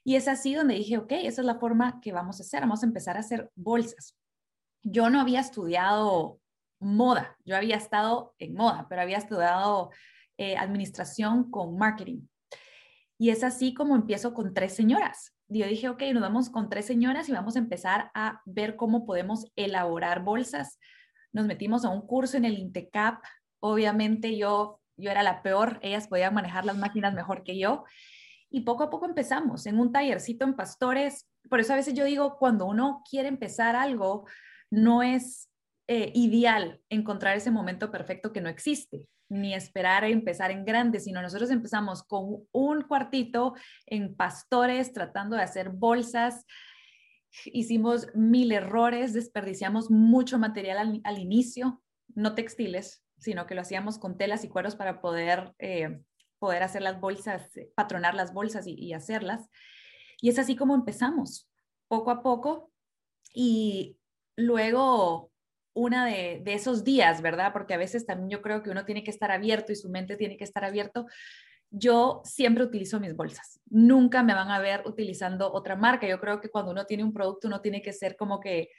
Y 0.05 0.17
es 0.17 0.29
así 0.29 0.55
donde 0.55 0.75
dije, 0.75 0.99
ok, 0.99 1.13
esa 1.13 1.43
es 1.43 1.47
la 1.47 1.59
forma 1.59 2.01
que 2.01 2.13
vamos 2.13 2.39
a 2.39 2.45
hacer, 2.45 2.61
vamos 2.61 2.83
a 2.83 2.87
empezar 2.87 3.17
a 3.17 3.21
hacer 3.21 3.51
bolsas. 3.55 4.17
Yo 4.83 5.11
no 5.11 5.21
había 5.21 5.41
estudiado 5.41 6.41
moda, 6.79 7.37
yo 7.45 7.57
había 7.57 7.77
estado 7.77 8.35
en 8.39 8.55
moda, 8.55 8.87
pero 8.89 9.03
había 9.03 9.19
estudiado 9.19 9.91
eh, 10.39 10.57
administración 10.57 11.51
con 11.51 11.77
marketing. 11.77 12.29
Y 13.19 13.31
es 13.31 13.43
así 13.43 13.75
como 13.75 13.97
empiezo 13.97 14.35
con 14.35 14.55
tres 14.55 14.75
señoras. 14.75 15.35
Yo 15.49 15.67
dije, 15.67 15.89
ok, 15.89 16.03
nos 16.13 16.23
vamos 16.23 16.51
con 16.51 16.69
tres 16.69 16.87
señoras 16.87 17.29
y 17.29 17.33
vamos 17.33 17.57
a 17.57 17.61
empezar 17.61 18.11
a 18.15 18.43
ver 18.45 18.77
cómo 18.77 19.07
podemos 19.07 19.47
elaborar 19.57 20.23
bolsas. 20.23 20.79
Nos 21.37 21.45
metimos 21.45 21.85
a 21.85 21.91
un 21.91 22.01
curso 22.01 22.39
en 22.39 22.47
el 22.47 22.57
Intecap. 22.57 23.23
Obviamente 23.61 24.39
yo, 24.39 24.81
yo 24.97 25.11
era 25.11 25.23
la 25.23 25.43
peor, 25.43 25.79
ellas 25.83 26.09
podían 26.09 26.33
manejar 26.33 26.65
las 26.65 26.79
máquinas 26.79 27.13
mejor 27.13 27.45
que 27.45 27.59
yo. 27.59 27.85
Y 28.49 28.63
poco 28.63 28.85
a 28.85 28.89
poco 28.89 29.05
empezamos 29.05 29.67
en 29.67 29.79
un 29.79 29.93
tallercito 29.93 30.47
en 30.47 30.57
Pastores. 30.57 31.29
Por 31.51 31.61
eso 31.61 31.75
a 31.75 31.77
veces 31.77 31.93
yo 31.93 32.07
digo, 32.07 32.39
cuando 32.39 32.65
uno 32.65 33.03
quiere 33.11 33.29
empezar 33.29 33.77
algo, 33.77 34.27
no 34.71 35.03
es 35.03 35.51
eh, 35.89 36.11
ideal 36.15 36.81
encontrar 36.89 37.37
ese 37.37 37.51
momento 37.51 37.91
perfecto 37.91 38.33
que 38.33 38.41
no 38.41 38.49
existe 38.49 39.07
ni 39.29 39.53
esperar 39.53 40.05
a 40.05 40.09
empezar 40.09 40.51
en 40.51 40.65
grande, 40.65 41.01
sino 41.01 41.21
nosotros 41.21 41.51
empezamos 41.51 42.03
con 42.03 42.47
un 42.51 42.83
cuartito 42.83 43.55
en 43.85 44.17
pastores 44.17 44.91
tratando 44.95 45.37
de 45.37 45.43
hacer 45.43 45.69
bolsas. 45.69 46.47
Hicimos 47.47 48.09
mil 48.15 48.53
errores, 48.53 49.13
desperdiciamos 49.13 49.91
mucho 49.91 50.39
material 50.39 51.01
al, 51.05 51.19
inicio, 51.19 51.83
no 52.15 52.35
textiles, 52.35 53.05
sino 53.19 53.47
que 53.47 53.55
lo 53.55 53.61
hacíamos 53.61 53.99
con 53.99 54.17
telas 54.17 54.45
y 54.45 54.49
cueros 54.49 54.77
para 54.77 55.01
poder, 55.01 55.55
eh, 55.59 56.01
poder 56.39 56.63
hacer 56.63 56.83
las 56.83 57.01
bolsas, 57.01 57.51
patronar 57.75 58.15
las 58.15 58.33
bolsas 58.33 58.67
y, 58.67 58.75
y 58.75 58.93
hacerlas. 58.93 59.49
Y 60.21 60.31
es 60.31 60.39
así 60.39 60.57
como 60.57 60.75
empezamos, 60.75 61.51
poco 61.89 62.11
a 62.11 62.23
poco. 62.23 62.73
Y 63.35 63.99
luego 64.37 65.31
una 65.77 66.07
de, 66.07 66.43
esos 66.47 66.85
días, 66.85 67.21
¿verdad? 67.21 67.53
Porque 67.53 67.75
a 67.75 67.79
veces 67.79 68.07
también 68.07 68.31
yo 68.31 68.41
creo 68.41 68.63
que 68.63 68.71
uno 68.71 68.87
tiene 68.87 69.05
que 69.05 69.11
estar 69.11 69.31
abierto 69.31 69.73
y 69.73 69.77
su 69.77 69.91
mente 69.91 70.17
tiene 70.17 70.39
que 70.39 70.45
estar 70.45 70.65
abierto. 70.65 71.07
Yo 71.71 72.23
siempre 72.25 72.65
utilizo 72.65 73.01
mis 73.01 73.15
bolsas. 73.15 73.61
Nunca 73.67 74.23
me 74.23 74.35
van 74.35 74.51
a 74.51 74.61
ver 74.61 74.83
utilizando 74.87 75.53
otra 75.53 75.77
marca. 75.77 76.07
Yo 76.07 76.21
creo 76.21 76.41
que 76.41 76.49
cuando 76.49 76.71
uno 76.73 76.87
tiene 76.87 77.05
un 77.05 77.13
producto, 77.13 77.49
uno 77.49 77.61
tiene 77.61 77.83
que 77.83 77.93
ser 77.93 78.17
como 78.17 78.41
que 78.41 78.71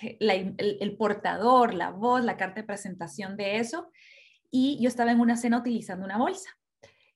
eh, 0.00 0.16
el, 0.20 0.78
el 0.80 0.96
portador, 0.96 1.74
la 1.74 1.90
voz, 1.90 2.24
la 2.24 2.36
carta 2.36 2.60
de 2.60 2.66
presentación 2.66 3.36
de 3.36 3.56
eso. 3.58 3.90
Y 4.50 4.78
yo 4.80 4.88
estaba 4.88 5.12
en 5.12 5.20
una 5.20 5.36
cena 5.36 5.58
utilizando 5.58 6.04
una 6.04 6.18
bolsa. 6.18 6.50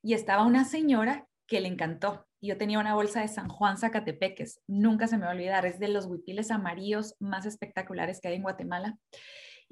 Y 0.03 0.15
estaba 0.15 0.45
una 0.45 0.65
señora 0.65 1.27
que 1.47 1.61
le 1.61 1.69
encantó. 1.69 2.27
Yo 2.41 2.57
tenía 2.57 2.79
una 2.79 2.95
bolsa 2.95 3.21
de 3.21 3.29
San 3.29 3.49
Juan 3.49 3.77
Zacatepeques, 3.77 4.63
nunca 4.67 5.07
se 5.07 5.19
me 5.19 5.25
va 5.25 5.33
a 5.33 5.35
olvidar, 5.35 5.67
es 5.67 5.79
de 5.79 5.89
los 5.89 6.07
huipiles 6.07 6.51
amarillos 6.51 7.15
más 7.19 7.45
espectaculares 7.45 8.21
que 8.21 8.29
hay 8.29 8.37
en 8.37 8.43
Guatemala. 8.43 8.97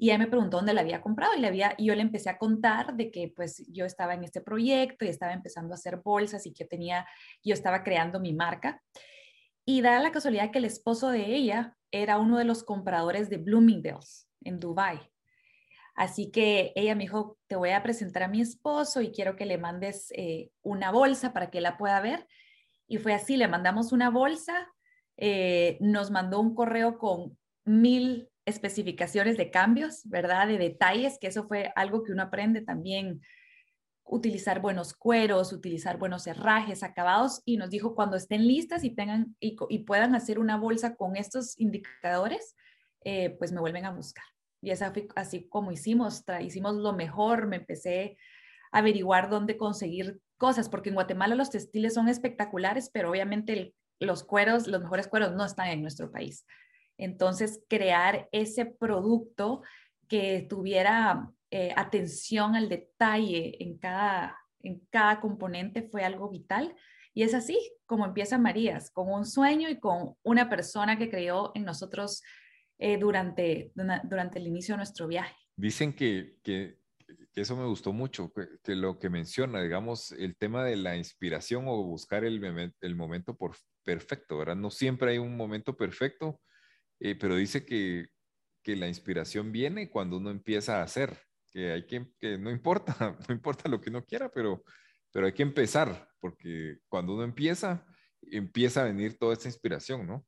Y 0.01 0.09
ella 0.09 0.17
me 0.17 0.27
preguntó 0.27 0.55
dónde 0.55 0.73
la 0.73 0.79
había 0.79 1.01
comprado 1.01 1.35
y, 1.35 1.41
le 1.41 1.47
había, 1.47 1.75
yo 1.77 1.93
le 1.93 2.01
empecé 2.01 2.29
a 2.29 2.37
contar 2.37 2.95
de 2.95 3.11
que 3.11 3.33
pues 3.35 3.65
yo 3.67 3.85
estaba 3.85 4.13
en 4.13 4.23
este 4.23 4.39
proyecto 4.39 5.03
y 5.03 5.09
estaba 5.09 5.33
empezando 5.33 5.73
a 5.73 5.75
hacer 5.75 5.97
bolsas 5.97 6.45
y 6.45 6.53
que 6.53 6.63
tenía, 6.63 7.05
yo 7.43 7.53
estaba 7.53 7.83
creando 7.83 8.21
mi 8.21 8.33
marca. 8.33 8.81
Y 9.65 9.81
da 9.81 9.99
la 9.99 10.13
casualidad 10.13 10.51
que 10.51 10.59
el 10.59 10.65
esposo 10.65 11.09
de 11.09 11.25
ella 11.35 11.77
era 11.91 12.17
uno 12.17 12.37
de 12.37 12.45
los 12.45 12.63
compradores 12.63 13.29
de 13.29 13.37
Bloomingdale's 13.37 14.29
en 14.41 14.57
Dubai. 14.57 15.01
Así 15.95 16.31
que 16.31 16.71
ella 16.75 16.95
me 16.95 17.03
dijo, 17.03 17.37
te 17.47 17.57
voy 17.57 17.71
a 17.71 17.83
presentar 17.83 18.23
a 18.23 18.29
mi 18.29 18.39
esposo 18.39 19.01
y 19.01 19.11
quiero 19.11 19.35
que 19.35 19.45
le 19.45 19.57
mandes 19.57 20.13
eh, 20.15 20.49
una 20.61 20.91
bolsa 20.91 21.33
para 21.33 21.49
que 21.49 21.59
la 21.59 21.77
pueda 21.77 21.99
ver. 21.99 22.25
Y 22.87 22.99
fue 22.99 23.13
así, 23.13 23.35
le 23.35 23.49
mandamos 23.49 23.91
una 23.91 24.09
bolsa, 24.09 24.65
eh, 25.17 25.77
nos 25.81 26.09
mandó 26.09 26.39
un 26.39 26.55
correo 26.55 26.97
con 26.97 27.37
mil 27.65 28.29
especificaciones 28.49 29.37
de 29.37 29.51
cambios, 29.51 30.01
¿verdad? 30.05 30.47
De 30.47 30.57
detalles, 30.57 31.17
que 31.19 31.27
eso 31.27 31.47
fue 31.47 31.71
algo 31.75 32.03
que 32.03 32.11
uno 32.11 32.23
aprende 32.23 32.61
también, 32.61 33.21
utilizar 34.03 34.59
buenos 34.59 34.93
cueros, 34.93 35.53
utilizar 35.53 35.97
buenos 35.97 36.25
herrajes, 36.27 36.83
acabados, 36.83 37.41
y 37.45 37.57
nos 37.57 37.69
dijo 37.69 37.95
cuando 37.95 38.17
estén 38.17 38.47
listas 38.47 38.83
y, 38.83 38.89
tengan, 38.89 39.35
y 39.39 39.79
puedan 39.79 40.15
hacer 40.15 40.39
una 40.39 40.57
bolsa 40.57 40.95
con 40.95 41.15
estos 41.15 41.57
indicadores, 41.59 42.55
eh, 43.01 43.29
pues 43.37 43.51
me 43.51 43.61
vuelven 43.61 43.85
a 43.85 43.91
buscar. 43.91 44.25
Y 44.61 44.71
es 44.71 44.81
así 45.15 45.47
como 45.47 45.71
hicimos, 45.71 46.23
hicimos 46.41 46.75
lo 46.75 46.93
mejor, 46.93 47.47
me 47.47 47.57
empecé 47.57 48.17
a 48.71 48.79
averiguar 48.79 49.29
dónde 49.29 49.57
conseguir 49.57 50.19
cosas, 50.37 50.69
porque 50.69 50.89
en 50.89 50.95
Guatemala 50.95 51.35
los 51.35 51.49
textiles 51.49 51.93
son 51.93 52.09
espectaculares, 52.09 52.89
pero 52.91 53.09
obviamente 53.09 53.73
los 53.99 54.23
cueros, 54.23 54.67
los 54.67 54.81
mejores 54.81 55.07
cueros 55.07 55.33
no 55.33 55.45
están 55.45 55.67
en 55.67 55.81
nuestro 55.81 56.11
país. 56.11 56.45
Entonces, 56.99 57.63
crear 57.69 58.27
ese 58.31 58.65
producto 58.65 59.63
que 60.07 60.45
tuviera 60.49 61.31
eh, 61.49 61.73
atención 61.75 62.55
al 62.55 62.69
detalle 62.69 63.63
en 63.63 63.77
cada, 63.77 64.37
en 64.61 64.81
cada 64.91 65.21
componente 65.21 65.81
fue 65.81 66.03
algo 66.03 66.29
vital. 66.29 66.75
Y 67.13 67.23
es 67.23 67.33
así 67.33 67.57
como 67.85 68.05
empieza 68.05 68.37
Marías, 68.37 68.91
con 68.91 69.11
un 69.11 69.25
sueño 69.25 69.69
y 69.69 69.79
con 69.79 70.15
una 70.23 70.49
persona 70.49 70.97
que 70.97 71.09
creyó 71.09 71.51
en 71.55 71.63
nosotros 71.63 72.21
eh, 72.77 72.97
durante, 72.97 73.71
durante 74.03 74.39
el 74.39 74.47
inicio 74.47 74.73
de 74.73 74.77
nuestro 74.77 75.07
viaje. 75.07 75.35
Dicen 75.55 75.93
que, 75.93 76.35
que, 76.43 76.77
eso 77.33 77.55
me 77.55 77.65
gustó 77.65 77.93
mucho, 77.93 78.31
que, 78.63 78.75
lo 78.75 78.99
que 78.99 79.09
menciona, 79.09 79.61
digamos, 79.61 80.11
el 80.11 80.35
tema 80.35 80.63
de 80.63 80.75
la 80.75 80.97
inspiración 80.97 81.65
o 81.67 81.83
buscar 81.83 82.23
el, 82.25 82.73
el 82.79 82.95
momento 82.95 83.35
por, 83.35 83.55
perfecto, 83.83 84.37
¿verdad? 84.37 84.55
No 84.55 84.69
siempre 84.69 85.11
hay 85.11 85.17
un 85.17 85.35
momento 85.35 85.75
perfecto, 85.75 86.39
eh, 86.99 87.15
pero 87.15 87.35
dice 87.35 87.65
que, 87.65 88.07
que, 88.63 88.75
la 88.75 88.87
inspiración 88.87 89.51
viene 89.51 89.89
cuando 89.89 90.17
uno 90.17 90.29
empieza 90.31 90.79
a 90.79 90.83
hacer, 90.83 91.17
que 91.51 91.71
hay 91.71 91.85
que, 91.85 92.07
que 92.19 92.37
no 92.37 92.51
importa, 92.51 92.95
no 93.27 93.33
importa 93.33 93.69
lo 93.69 93.79
que 93.81 93.89
uno 93.89 94.03
quiera, 94.05 94.29
pero, 94.29 94.63
pero 95.11 95.25
hay 95.25 95.33
que 95.33 95.43
empezar, 95.43 96.09
porque 96.19 96.77
cuando 96.87 97.13
uno 97.13 97.23
empieza, 97.23 97.85
empieza 98.21 98.81
a 98.81 98.85
venir 98.85 99.17
toda 99.17 99.33
esta 99.33 99.47
inspiración, 99.47 100.05
¿no? 100.07 100.25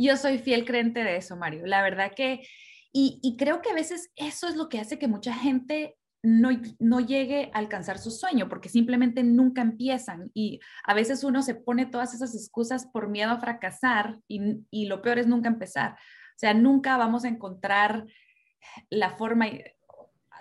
Yo 0.00 0.16
soy 0.16 0.38
fiel 0.38 0.64
creyente 0.64 1.02
de 1.02 1.16
eso, 1.16 1.36
Mario. 1.36 1.66
La 1.66 1.82
verdad 1.82 2.12
que, 2.14 2.46
y, 2.92 3.36
creo 3.36 3.60
que 3.60 3.70
a 3.70 3.74
veces 3.74 4.12
eso 4.14 4.46
es 4.46 4.54
lo 4.54 4.68
que 4.68 4.78
hace 4.78 4.98
que 4.98 5.08
mucha 5.08 5.34
gente 5.34 5.97
no, 6.22 6.50
no, 6.78 7.00
llegue 7.00 7.50
a 7.52 7.58
alcanzar 7.58 7.98
su 7.98 8.10
sueño, 8.10 8.48
porque 8.48 8.68
simplemente 8.68 9.22
nunca 9.22 9.62
empiezan 9.62 10.30
y 10.34 10.60
a 10.84 10.94
veces 10.94 11.24
uno 11.24 11.42
se 11.42 11.54
pone 11.54 11.86
todas 11.86 12.14
esas 12.14 12.34
excusas 12.34 12.86
por 12.86 13.08
miedo 13.08 13.30
a 13.30 13.40
fracasar 13.40 14.18
y, 14.26 14.64
y 14.70 14.86
lo 14.86 15.00
peor 15.00 15.18
es 15.18 15.26
nunca 15.26 15.48
empezar. 15.48 15.92
O 15.92 16.38
sea, 16.38 16.54
nunca 16.54 16.96
vamos 16.96 17.24
a 17.24 17.28
encontrar 17.28 18.04
la 18.90 19.10
forma, 19.10 19.46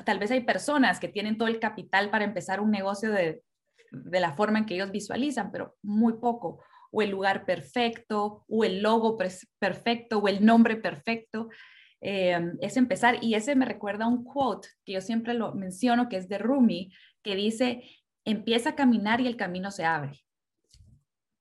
tal 0.06 0.20
vez 0.20 0.32
hay 0.32 0.42
personas 0.42 1.00
que 1.00 1.08
tienen 1.08 1.38
todo 1.38 1.48
el 1.48 1.60
capital 1.60 2.10
para 2.10 2.26
empezar 2.26 2.60
un 2.60 2.72
negocio 2.72 3.12
de, 3.12 3.44
de 3.92 4.20
la 4.20 4.34
forma 4.34 4.60
en 4.60 4.66
que 4.66 4.76
ellos 4.76 4.92
visualizan, 4.92 5.52
pero 5.52 5.76
muy 5.82 6.14
poco 6.14 6.64
o 6.92 7.02
el 7.02 7.10
lugar 7.10 7.46
perfecto, 7.46 8.46
o 8.48 8.64
el 8.64 8.82
logo 8.82 9.18
perfecto, 9.60 10.20
o 10.20 10.28
el 10.28 10.46
nombre 10.46 10.78
perfecto. 10.78 11.50
Eh, 12.02 12.40
es 12.62 12.78
empezar, 12.78 13.18
y 13.22 13.36
ese 13.36 13.56
me 13.56 13.66
recuerda 13.66 14.06
a 14.06 14.08
un 14.08 14.24
quote 14.24 14.68
que 14.86 14.94
yo 14.94 15.02
siempre 15.02 15.34
lo 15.34 15.54
menciono, 15.54 16.10
que 16.10 16.18
es 16.18 16.30
de 16.30 16.38
Rumi, 16.38 16.94
que 17.24 17.36
dice, 17.36 17.84
empieza 18.26 18.72
a 18.72 18.76
caminar 18.76 19.22
y 19.22 19.28
el 19.28 19.38
camino 19.38 19.72
se 19.72 19.86
abre. 19.86 20.24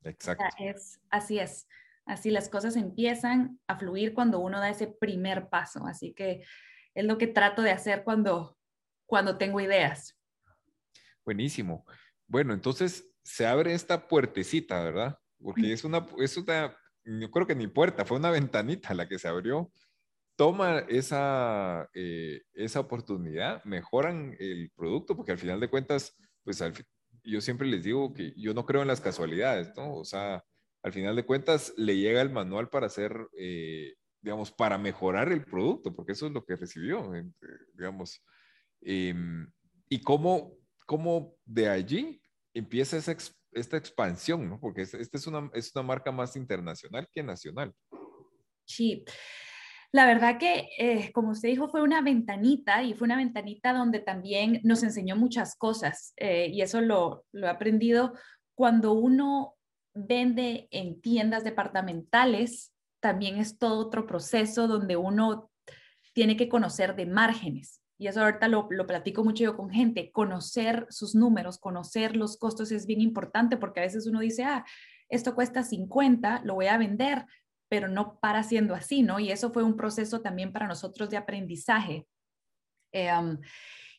Exacto. 0.03 0.45
es, 0.59 1.01
así 1.11 1.39
es, 1.39 1.69
así 2.05 2.31
las 2.31 2.49
cosas 2.49 2.77
empiezan 2.77 3.59
a 3.67 3.77
fluir 3.77 4.15
cuando 4.15 4.39
uno 4.39 4.61
da 4.61 4.71
ese 4.71 4.87
primer 4.87 5.49
paso, 5.49 5.85
así 5.87 6.13
que 6.15 6.45
es 6.95 7.05
lo 7.05 7.19
que 7.19 7.27
trato 7.27 7.63
de 7.63 7.73
hacer 7.73 8.05
cuando, 8.05 8.57
cuando 9.05 9.37
tengo 9.37 9.61
ideas. 9.61 10.17
Buenísimo. 11.25 11.85
Bueno, 12.29 12.55
entonces 12.55 13.11
se 13.25 13.47
abre 13.47 13.75
esta 13.75 14.07
puertecita, 14.07 14.83
¿verdad? 14.83 15.19
porque 15.43 15.73
es 15.73 15.85
una, 15.85 16.07
es 16.19 16.37
una, 16.37 16.77
yo 17.05 17.31
creo 17.31 17.47
que 17.47 17.55
ni 17.55 17.67
puerta, 17.67 18.05
fue 18.05 18.19
una 18.19 18.31
ventanita 18.31 18.95
la 18.95 19.09
que 19.09 19.19
se 19.19 19.29
abrió. 19.29 19.71
Toma 20.37 20.81
esa, 20.89 21.89
eh, 21.95 22.43
esa 22.53 22.81
oportunidad, 22.81 23.65
mejoran 23.65 24.37
el 24.39 24.71
producto, 24.77 25.17
porque 25.17 25.33
al 25.33 25.39
final 25.39 25.61
de 25.61 25.69
cuentas, 25.69 26.15
pues 26.45 26.63
yo 27.25 27.41
siempre 27.41 27.67
les 27.67 27.83
digo 27.83 28.13
que 28.13 28.33
yo 28.37 28.55
no 28.55 28.67
creo 28.67 28.83
en 28.83 28.89
las 28.89 29.01
casualidades, 29.01 29.73
¿no? 29.77 29.95
O 29.95 30.05
sea, 30.05 30.45
al 30.83 30.93
final 30.93 31.17
de 31.17 31.27
cuentas 31.27 31.73
le 31.77 31.97
llega 31.97 32.23
el 32.23 32.31
manual 32.31 32.69
para 32.69 32.87
hacer, 32.87 33.29
eh, 33.37 33.95
digamos, 34.21 34.53
para 34.53 34.79
mejorar 34.79 35.33
el 35.33 35.45
producto, 35.45 35.95
porque 35.95 36.13
eso 36.13 36.27
es 36.27 36.33
lo 36.33 36.45
que 36.45 36.57
recibió, 36.57 37.11
digamos. 37.75 38.23
Em, 38.83 39.51
y 39.89 40.01
cómo, 40.01 40.57
cómo 40.87 41.35
de 41.45 41.69
allí 41.69 42.23
empieza 42.55 42.97
esa, 42.97 43.17
esta 43.53 43.77
expansión, 43.77 44.49
¿no? 44.49 44.61
Porque 44.61 44.83
esta 44.83 44.99
es 44.99 45.27
una, 45.27 45.51
es 45.55 45.75
una 45.75 45.83
marca 45.83 46.13
más 46.13 46.37
internacional 46.37 47.09
que 47.11 47.23
nacional. 47.23 47.75
Sí. 48.65 49.05
La 49.93 50.07
verdad 50.07 50.39
que, 50.39 50.69
eh, 50.79 51.13
como 51.13 51.31
usted 51.31 51.49
dijo, 51.49 51.69
fue 51.69 51.83
una 51.83 52.01
ventanita 52.01 52.83
y 52.83 52.95
fue 52.95 53.07
una 53.07 53.17
ventanita 53.17 53.73
donde 53.73 54.01
también 54.01 54.61
nos 54.65 54.83
enseñó 54.83 55.17
muchas 55.17 55.57
cosas 55.57 56.13
eh, 56.17 56.49
y 56.53 56.63
eso 56.63 56.81
lo, 56.81 57.25
he 57.33 57.47
aprendido. 57.47 58.15
Cuando 58.55 58.93
uno 58.93 59.55
vende 59.95 60.69
en 60.71 61.01
tiendas 61.01 61.45
departamentales, 61.45 62.73
también 63.01 63.39
es 63.39 63.59
todo 63.59 63.79
otro 63.79 64.07
proceso 64.07 64.67
donde 64.67 64.97
uno 64.97 65.51
tiene 66.13 66.37
que 66.37 66.49
conocer 66.49 66.97
de 66.97 67.07
márgenes. 67.07 67.81
Y 67.99 68.09
eso 68.09 68.23
ahorita 68.23 68.49
lo, 68.49 68.67
lo, 68.71 68.87
platico 68.87 69.25
mucho 69.25 69.45
yo 69.45 69.57
con 69.57 69.71
gente, 69.71 70.11
conocer 70.13 70.87
sus 70.91 71.15
números, 71.15 71.59
conocer 71.59 72.15
los 72.15 72.37
costos 72.37 72.71
es 72.71 72.87
bien 72.87 73.01
importante 73.01 73.57
porque 73.57 73.81
a 73.81 73.85
veces 73.85 74.07
uno 74.07 74.21
dice, 74.21 74.45
ah, 74.45 74.67
esto 75.09 75.35
cuesta 75.35 75.63
50, 75.63 76.43
lo 76.45 76.55
voy 76.55 76.67
a 76.67 76.77
vender, 76.77 77.25
pero 77.69 77.89
no 77.89 78.19
para 78.21 78.43
siendo 78.43 78.75
así, 78.75 79.03
¿no? 79.03 79.19
Y 79.19 79.31
eso 79.31 79.53
fue 79.53 79.63
un 79.63 79.77
proceso 79.77 80.21
también 80.21 80.53
para 80.53 80.67
nosotros 80.67 81.11
de 81.11 81.17
aprendizaje. 81.17 82.07
Em, 82.93 83.41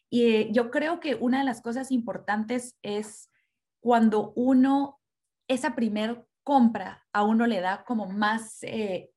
y 0.10 0.52
yo 0.52 0.72
creo 0.72 1.00
que 1.00 1.16
una 1.16 1.40
de 1.40 1.46
las 1.46 1.62
cosas 1.62 1.92
importantes 1.92 2.78
es 2.82 3.30
cuando 3.82 4.32
uno, 4.36 5.00
esa 5.50 5.76
primer 5.76 6.26
compra 6.44 7.06
a 7.12 7.24
uno 7.24 7.46
le 7.46 7.60
da 7.60 7.84
como 7.84 8.08
más 8.08 8.60
eh, 8.64 9.12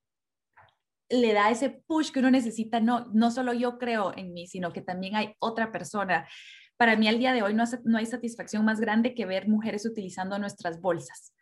le 1.09 1.33
da 1.33 1.51
ese 1.51 1.71
push 1.71 2.11
que 2.13 2.21
uno 2.21 2.31
necesita, 2.31 2.81
no, 2.81 3.07
no 3.13 3.31
solo 3.31 3.53
yo 3.53 3.79
creo 3.79 4.17
en 4.17 4.33
mí, 4.33 4.47
sino 4.47 4.73
que 4.73 4.81
también 4.81 5.17
hay 5.17 5.35
otra 5.41 5.73
persona. 5.73 6.29
Para 6.77 6.97
mí 6.97 7.09
al 7.09 7.19
día 7.19 7.33
de 7.33 7.43
hoy 7.43 7.53
no, 7.53 7.65
no 7.85 7.99
hay 7.99 8.07
satisfacción 8.07 8.65
más 8.65 8.81
grande 8.81 9.15
que 9.15 9.27
ver 9.27 9.49
mujeres 9.49 9.85
utilizando 9.85 10.39
nuestras 10.39 10.81
bolsas 10.81 11.33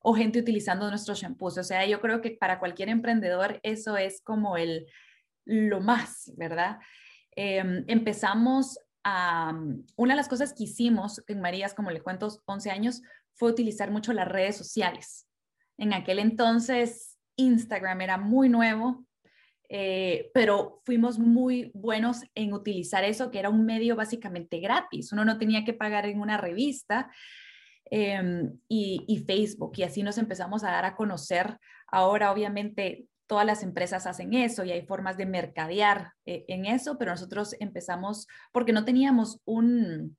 o 0.00 0.14
gente 0.14 0.38
utilizando 0.38 0.88
nuestros 0.88 1.20
shampoos. 1.20 1.58
O 1.58 1.64
sea, 1.64 1.86
yo 1.86 2.00
creo 2.00 2.20
que 2.20 2.32
para 2.32 2.58
cualquier 2.58 2.88
emprendedor 2.88 3.60
eso 3.62 3.96
es 3.96 4.20
como 4.22 4.56
el 4.56 4.86
lo 5.44 5.80
más, 5.80 6.32
¿verdad? 6.36 6.78
Em, 7.32 7.84
empezamos 7.86 8.78
a, 9.04 9.52
una 9.96 10.14
de 10.14 10.16
las 10.16 10.28
cosas 10.28 10.52
que 10.52 10.64
hicimos 10.64 11.22
en 11.26 11.40
Marías, 11.40 11.74
como 11.74 11.90
le 11.90 12.02
cuento, 12.02 12.28
11 12.46 12.70
años, 12.70 13.02
fue 13.34 13.50
utilizar 13.50 13.90
mucho 13.90 14.12
las 14.12 14.28
redes 14.28 14.56
sociales. 14.56 15.26
En 15.78 15.92
aquel 15.92 16.18
entonces 16.18 17.18
Instagram 17.36 18.00
era 18.02 18.18
muy 18.18 18.48
nuevo, 18.48 19.06
eh, 19.68 20.30
pero 20.34 20.82
fuimos 20.84 21.18
muy 21.18 21.70
buenos 21.74 22.22
en 22.34 22.52
utilizar 22.52 23.04
eso, 23.04 23.30
que 23.30 23.38
era 23.38 23.50
un 23.50 23.64
medio 23.64 23.96
básicamente 23.96 24.60
gratis. 24.60 25.12
Uno 25.12 25.24
no 25.24 25.38
tenía 25.38 25.64
que 25.64 25.72
pagar 25.72 26.06
en 26.06 26.20
una 26.20 26.36
revista 26.36 27.10
em, 27.90 28.58
y, 28.68 29.24
Facebook, 29.26 29.72
y 29.76 29.82
así 29.82 30.02
nos 30.02 30.18
empezamos 30.18 30.64
a 30.64 30.70
dar 30.70 30.84
a 30.84 30.96
conocer. 30.96 31.58
Ahora, 31.88 32.32
obviamente, 32.32 33.06
todas 33.26 33.46
las 33.46 33.62
empresas 33.62 34.06
hacen 34.06 34.34
eso 34.34 34.64
y 34.64 34.72
hay 34.72 34.86
formas 34.86 35.16
de 35.16 35.26
mercadear 35.26 36.12
eh, 36.26 36.44
en 36.48 36.66
eso, 36.66 36.98
pero 36.98 37.10
nosotros 37.10 37.54
empezamos 37.60 38.26
porque 38.52 38.72
no 38.72 38.84
teníamos 38.84 39.40
un, 39.44 40.16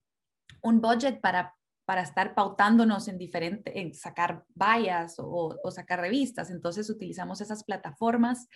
un 0.61 0.81
budget 0.81 1.19
para 1.21 1.55
para 1.91 2.03
estar 2.03 2.35
pautándonos 2.35 3.09
en 3.09 3.17
diferente, 3.17 3.77
en 3.77 3.93
sacar 3.93 4.45
vallas 4.55 5.15
o, 5.17 5.59
sacar 5.71 5.99
revistas. 5.99 6.49
Entonces 6.49 6.89
utilizamos 6.89 7.41
esas 7.41 7.65
plataformas 7.65 8.47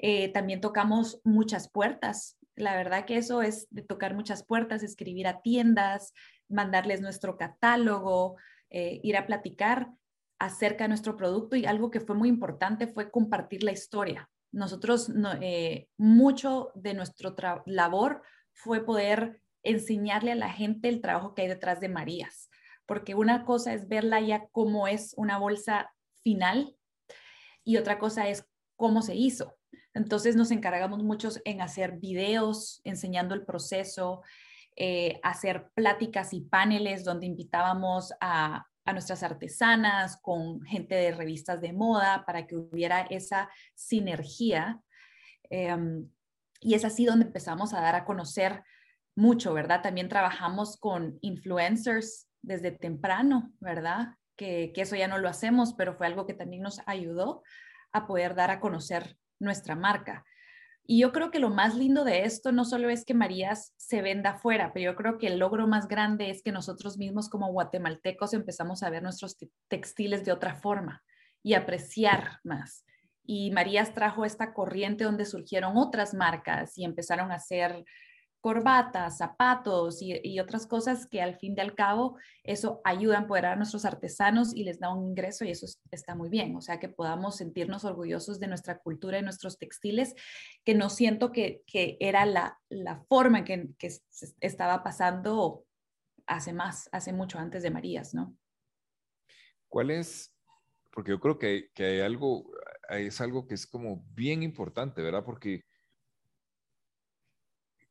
eh, 0.00 0.28
también 0.32 0.60
tocamos 0.60 1.20
muchas 1.24 1.68
puertas. 1.70 2.37
La 2.58 2.76
verdad 2.76 3.04
que 3.04 3.16
eso 3.16 3.42
es 3.42 3.68
de 3.70 3.82
tocar 3.82 4.14
muchas 4.14 4.44
puertas, 4.44 4.82
escribir 4.82 5.26
a 5.28 5.40
tiendas, 5.40 6.12
mandarles 6.48 7.00
nuestro 7.00 7.36
catálogo, 7.36 8.36
eh, 8.70 9.00
ir 9.02 9.16
a 9.16 9.26
platicar 9.26 9.90
acerca 10.38 10.84
de 10.84 10.88
nuestro 10.88 11.16
producto 11.16 11.56
y 11.56 11.66
algo 11.66 11.90
que 11.90 12.00
fue 12.00 12.16
muy 12.16 12.28
importante 12.28 12.86
fue 12.86 13.10
compartir 13.10 13.62
la 13.62 13.72
historia. 13.72 14.28
Nosotros, 14.52 15.10
eh, 15.40 15.88
mucho 15.96 16.72
de 16.74 16.94
nuestro 16.94 17.34
labor 17.66 18.22
fue 18.52 18.84
poder 18.84 19.40
enseñarle 19.62 20.32
a 20.32 20.36
la 20.36 20.50
gente 20.50 20.88
el 20.88 21.00
trabajo 21.00 21.34
que 21.34 21.42
hay 21.42 21.48
detrás 21.48 21.80
de 21.80 21.88
Marías, 21.88 22.50
porque 22.86 23.14
una 23.14 23.44
cosa 23.44 23.72
es 23.74 23.88
verla 23.88 24.20
ya 24.20 24.48
como 24.48 24.88
es 24.88 25.14
una 25.16 25.38
bolsa 25.38 25.92
final 26.22 26.76
y 27.64 27.76
otra 27.76 27.98
cosa 27.98 28.28
es 28.28 28.46
cómo 28.76 29.02
se 29.02 29.14
hizo. 29.14 29.57
Entonces 29.98 30.36
nos 30.36 30.52
encargamos 30.52 31.02
muchos 31.02 31.42
en 31.44 31.60
hacer 31.60 31.98
videos 31.98 32.80
enseñando 32.84 33.34
el 33.34 33.44
proceso, 33.44 34.22
eh, 34.76 35.18
hacer 35.24 35.70
pláticas 35.74 36.32
y 36.32 36.42
paneles 36.42 37.02
donde 37.04 37.26
invitábamos 37.26 38.14
a, 38.20 38.64
nuestras 38.90 39.22
artesanas 39.22 40.18
con 40.22 40.62
gente 40.62 40.94
de 40.94 41.12
revistas 41.12 41.60
de 41.60 41.74
moda 41.74 42.24
para 42.24 42.46
que 42.46 42.56
hubiera 42.56 43.02
esa 43.02 43.50
sinergia. 43.74 44.80
Em, 45.50 46.08
y 46.62 46.72
es 46.72 46.86
así 46.86 47.04
donde 47.04 47.26
empezamos 47.26 47.74
a 47.74 47.82
dar 47.82 47.96
a 47.96 48.06
conocer 48.06 48.62
mucho, 49.14 49.52
¿verdad? 49.52 49.82
También 49.82 50.08
trabajamos 50.08 50.78
con 50.78 51.18
influencers 51.20 52.30
desde 52.40 52.70
temprano, 52.70 53.52
¿verdad? 53.60 54.14
Que, 54.36 54.72
que, 54.74 54.80
eso 54.80 54.96
ya 54.96 55.06
no 55.06 55.18
lo 55.18 55.28
hacemos, 55.28 55.74
pero 55.74 55.92
fue 55.92 56.06
algo 56.06 56.24
que 56.24 56.32
también 56.32 56.62
nos 56.62 56.80
ayudó 56.86 57.42
a 57.92 58.06
poder 58.06 58.34
dar 58.34 58.50
a 58.50 58.58
conocer 58.58 59.18
nuestra 59.38 59.74
marca. 59.74 60.24
Y 60.90 61.00
yo 61.00 61.12
creo 61.12 61.30
que 61.30 61.38
lo 61.38 61.50
más 61.50 61.74
lindo 61.74 62.02
de 62.02 62.24
esto 62.24 62.50
no 62.50 62.64
solo 62.64 62.88
es 62.88 63.04
que 63.04 63.12
Marías 63.12 63.74
se 63.76 64.00
venda 64.00 64.30
afuera, 64.30 64.72
pero 64.72 64.92
yo 64.92 64.96
creo 64.96 65.18
que 65.18 65.26
el 65.26 65.38
logro 65.38 65.66
más 65.66 65.86
grande 65.86 66.30
es 66.30 66.42
que 66.42 66.50
nosotros 66.50 66.96
mismos 66.96 67.28
como 67.28 67.52
guatemaltecos 67.52 68.32
empezamos 68.32 68.82
a 68.82 68.88
ver 68.88 69.02
nuestros 69.02 69.36
textiles 69.68 70.24
de 70.24 70.32
otra 70.32 70.54
forma 70.54 71.04
y 71.42 71.52
apreciar 71.52 72.38
más. 72.42 72.86
Y 73.22 73.50
Marías 73.50 73.92
trajo 73.92 74.24
esta 74.24 74.54
corriente 74.54 75.04
donde 75.04 75.26
surgieron 75.26 75.76
otras 75.76 76.14
marcas 76.14 76.78
y 76.78 76.84
empezaron 76.84 77.32
a 77.32 77.34
hacer 77.34 77.84
corbatas, 78.40 79.18
zapatos 79.18 80.00
y, 80.00 80.38
otras 80.38 80.66
cosas 80.66 81.06
que 81.06 81.20
al 81.20 81.36
fin 81.36 81.54
y 81.56 81.60
al 81.60 81.74
cabo 81.74 82.16
eso 82.44 82.80
ayuda 82.84 83.18
a 83.18 83.22
empoderar 83.22 83.54
a 83.54 83.56
nuestros 83.56 83.84
artesanos 83.84 84.54
y 84.54 84.64
les 84.64 84.78
da 84.78 84.94
un 84.94 85.10
ingreso 85.10 85.44
y 85.44 85.50
eso 85.50 85.66
está 85.90 86.14
muy 86.14 86.28
bien. 86.28 86.54
O 86.56 86.60
sea, 86.60 86.78
que 86.78 86.88
podamos 86.88 87.36
sentirnos 87.36 87.84
orgullosos 87.84 88.38
de 88.38 88.46
nuestra 88.46 88.78
cultura 88.78 89.18
y 89.18 89.22
nuestros 89.22 89.58
textiles, 89.58 90.14
que 90.64 90.74
no 90.74 90.88
siento 90.90 91.32
que, 91.32 91.62
era 92.00 92.26
la, 92.26 92.58
forma 93.08 93.40
en 93.40 93.44
que, 93.44 93.68
que 93.78 93.90
estaba 94.40 94.82
pasando 94.82 95.64
hace 96.26 96.52
más, 96.52 96.88
hace 96.92 97.12
mucho 97.12 97.38
antes 97.38 97.62
de 97.62 97.70
Marías, 97.70 98.14
¿no? 98.14 98.36
¿Cuál 99.68 99.90
es? 99.90 100.34
Porque 100.92 101.10
yo 101.10 101.20
creo 101.20 101.38
que, 101.38 101.70
que 101.74 101.84
hay 101.84 102.00
algo, 102.00 102.50
es 102.88 103.20
algo 103.20 103.46
que 103.46 103.54
es 103.54 103.66
como 103.66 104.04
bien 104.14 104.42
importante, 104.42 105.02
¿verdad? 105.02 105.24
Porque 105.24 105.64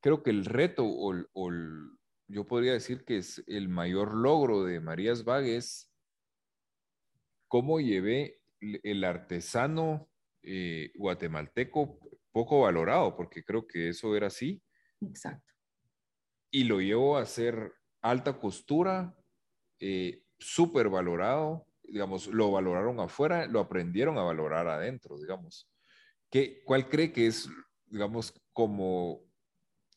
creo 0.07 0.23
que 0.23 0.29
el 0.29 0.45
reto 0.45 0.85
o, 0.85 1.51
yo 2.29 2.47
podría 2.47 2.71
decir 2.71 3.03
que 3.03 3.17
es 3.17 3.43
el 3.45 3.67
mayor 3.67 4.15
logro 4.15 4.63
de 4.63 4.79
Marías 4.79 5.25
Bag 5.25 5.43
es 5.43 5.91
cómo 7.49 7.81
llevé 7.81 8.41
el 8.61 9.03
artesano 9.03 10.07
eh, 10.43 10.93
guatemalteco 10.95 11.99
poco 12.31 12.61
valorado, 12.61 13.17
porque 13.17 13.43
creo 13.43 13.67
que 13.67 13.89
eso 13.89 14.15
era 14.15 14.27
así. 14.27 14.63
Exacto. 15.01 15.53
Y 16.51 16.63
lo 16.63 16.79
llevo 16.79 17.17
a 17.17 17.23
hacer 17.23 17.73
alta 18.01 18.39
costura, 18.39 19.13
eh, 19.77 20.23
súper 20.39 20.87
valorado, 20.87 21.67
digamos, 21.83 22.27
lo 22.27 22.49
valoraron 22.49 23.01
afuera, 23.01 23.45
lo 23.45 23.59
aprendieron 23.59 24.17
a 24.17 24.23
valorar 24.23 24.69
adentro, 24.69 25.19
digamos. 25.19 25.69
¿Qué, 26.31 26.63
¿Cuál 26.63 26.87
cree 26.87 27.11
que 27.11 27.27
es, 27.27 27.49
digamos, 27.87 28.33
como 28.53 29.26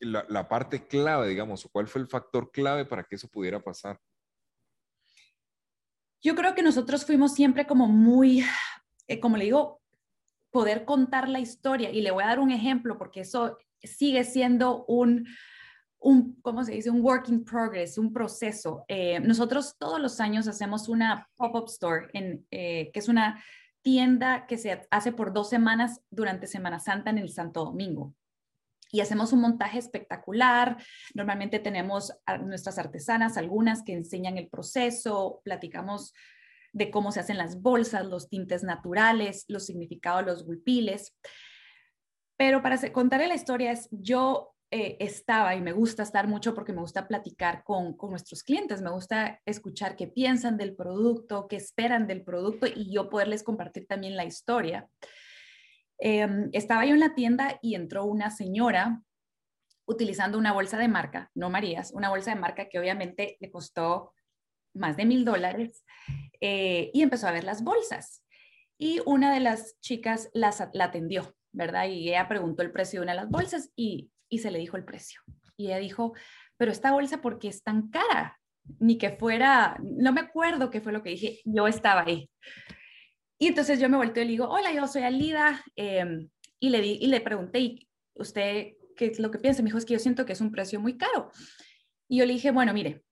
la, 0.01 0.49
parte 0.49 0.87
clave, 0.87 1.29
digamos, 1.29 1.65
o 1.65 1.69
cuál 1.69 1.87
fue 1.87 2.01
el 2.01 2.09
factor 2.09 2.51
clave 2.51 2.85
para 2.85 3.05
que 3.05 3.17
eso 3.17 3.29
pudiera 3.29 3.61
pasar? 3.61 4.01
Yo 6.23 6.35
creo 6.35 6.55
que 6.55 6.63
nosotros 6.63 7.05
fuimos 7.05 7.35
siempre 7.35 7.67
como 7.67 7.87
muy, 7.87 8.45
eh, 9.07 9.21
como 9.21 9.37
le 9.37 9.45
digo, 9.45 9.81
poder 10.51 10.85
contar 10.85 11.29
la 11.29 11.41
historia. 11.41 11.91
Y 11.91 12.03
le 12.03 12.11
voy 12.11 12.25
a 12.25 12.29
dar 12.29 12.41
un 12.41 12.51
ejemplo 12.51 12.99
porque 12.99 13.21
eso 13.21 13.59
sigue 13.83 14.25
siendo 14.25 14.85
un, 14.87 15.27
un 15.99 16.35
¿cómo 16.43 16.65
se 16.65 16.73
dice? 16.73 16.91
Un 16.91 17.03
work 17.03 17.29
in 17.29 17.45
progress, 17.45 17.97
un 17.97 18.13
proceso. 18.13 18.85
Eh, 18.89 19.21
nosotros 19.21 19.77
todos 19.79 20.01
los 20.01 20.21
años 20.21 20.49
hacemos 20.49 20.89
una 20.89 21.29
pop-up 21.37 21.69
store, 21.69 22.09
en, 22.13 22.47
eh, 22.51 22.91
que 22.93 22.99
es 22.99 23.09
una 23.09 23.43
tienda 23.83 24.47
que 24.47 24.59
se 24.59 24.87
hace 24.91 25.13
por 25.13 25.33
dos 25.33 25.49
semanas 25.49 26.03
durante 26.11 26.47
Semana 26.47 26.79
Santa 26.79 27.09
en 27.09 27.19
el 27.19 27.31
Santo 27.31 27.65
Domingo 27.65 28.15
y 28.93 29.01
hacemos 29.01 29.33
un 29.33 29.41
montaje 29.41 29.79
espectacular. 29.79 30.77
Normalmente 31.15 31.59
tenemos 31.59 32.13
a 32.27 32.39
nuestras 32.39 32.79
artesanas, 32.79 33.37
algunas 33.37 33.83
que 33.83 33.93
enseñan 33.93 34.39
el 34.39 34.49
proceso, 34.49 35.41
platicamos 35.45 36.13
de 36.73 36.91
cómo 36.91 37.13
se 37.13 37.21
hacen 37.21 37.39
las 37.39 37.61
bolsas, 37.61 38.07
los 38.07 38.29
tintes 38.29 38.63
naturales, 38.63 39.45
los 39.49 39.67
significados 39.67 40.25
los 40.25 40.45
gulpiles. 40.45 41.17
Pero 42.37 42.63
para 42.63 42.79
contarle 42.93 43.29
la 43.29 43.35
historia 43.35 43.73
es, 43.73 43.89
yo 43.91 44.55
eh, 44.71 44.97
estaba 45.01 45.57
y 45.57 45.61
me 45.61 45.73
gusta 45.73 46.05
estar 46.05 46.29
mucho 46.29 46.55
porque 46.55 46.73
me 46.73 46.81
gusta 46.81 47.09
platicar 47.09 47.65
con, 47.65 47.97
con, 47.97 48.11
nuestros 48.11 48.45
clientes, 48.45 48.81
me 48.81 48.91
gusta 48.91 49.41
escuchar 49.45 49.97
qué 49.97 50.07
piensan 50.07 50.57
del 50.57 50.77
producto, 50.77 51.49
qué 51.49 51.57
esperan 51.57 52.07
del 52.07 52.23
producto 52.23 52.67
y 52.67 52.93
yo 52.93 53.11
poderles 53.11 53.43
compartir 53.43 53.87
también 53.87 54.17
la 54.17 54.25
historia. 54.25 54.89
Em, 56.01 56.49
estaba 56.53 56.87
yo 56.87 56.95
en 56.95 57.01
la 57.01 57.15
tienda 57.15 57.59
y 57.63 57.75
entró 57.75 58.05
una 58.05 58.31
señora 58.31 59.03
utilizando 59.87 60.39
una 60.39 60.53
bolsa 60.53 60.79
de 60.79 60.89
marca, 60.89 61.31
no 61.35 61.51
Marías, 61.51 61.93
una 61.93 62.09
bolsa 62.09 62.35
de 62.35 62.41
marca 62.41 62.69
que 62.69 62.79
obviamente 62.79 63.37
le 63.41 63.51
costó 63.51 64.15
más 64.75 64.97
de 64.97 65.05
mil 65.05 65.25
dólares 65.25 65.85
eh, 66.41 66.91
y 66.95 67.03
empezó 67.03 67.29
a 67.29 67.33
ver 67.33 67.45
las 67.45 67.63
bolsas. 67.63 68.25
Y 68.79 69.01
una 69.05 69.35
de 69.35 69.41
las 69.41 69.79
chicas 69.81 70.31
las, 70.33 70.67
la 70.73 70.85
atendió, 70.85 71.35
¿verdad? 71.53 71.89
Y 71.89 72.09
ella 72.09 72.29
preguntó 72.29 72.63
el 72.63 72.73
precio 72.73 73.01
de 73.01 73.05
una 73.05 73.13
de 73.13 73.21
las 73.21 73.29
bolsas 73.29 73.71
y, 73.77 74.11
y 74.31 74.39
se 74.39 74.51
le 74.51 74.59
dijo 74.59 74.77
el 74.77 74.85
precio. 74.85 75.21
Y 75.57 75.67
ella 75.67 75.79
dijo, 75.79 76.15
pero 76.57 76.73
esta 76.73 76.93
bolsa, 76.93 77.21
¿por 77.21 77.39
qué 77.39 77.49
es 77.49 77.63
tan 77.63 77.91
cara? 77.91 78.39
Ni 78.79 78.97
que 78.97 79.11
fuera, 79.11 79.77
no 79.83 80.13
me 80.13 80.21
acuerdo 80.21 80.71
qué 80.71 80.81
fue 80.81 80.93
lo 80.93 81.03
que 81.03 81.11
dije, 81.11 81.41
yo 81.45 81.67
estaba 81.67 82.05
ahí. 82.07 82.31
Y 83.43 83.47
entonces 83.47 83.81
yo 83.81 83.89
me 83.89 83.97
volteo 83.97 84.23
y 84.23 84.27
le 84.27 84.33
digo, 84.33 84.49
hola, 84.49 84.71
yo 84.71 84.87
soy 84.87 85.03
Alida. 85.03 85.65
Em, 85.75 86.29
y, 86.61 86.69
le 86.69 86.83
di, 86.83 86.99
y 87.01 87.07
le 87.07 87.23
pregunté, 87.23 87.59
¿y 87.59 87.89
usted 88.15 88.75
qué 88.95 89.07
es 89.07 89.19
lo 89.19 89.31
que 89.31 89.39
piensa? 89.39 89.63
Me 89.63 89.69
dijo, 89.69 89.79
es 89.79 89.87
que 89.87 89.95
yo 89.95 89.99
siento 89.99 90.27
que 90.27 90.35
es 90.35 90.43
un 90.43 90.53
precio 90.53 90.79
muy 90.79 90.99
caro. 90.99 91.31
Y 92.07 92.19
yo 92.19 92.27
le 92.27 92.35
dije, 92.35 92.51
bueno, 92.51 92.75
mire, 92.75 93.03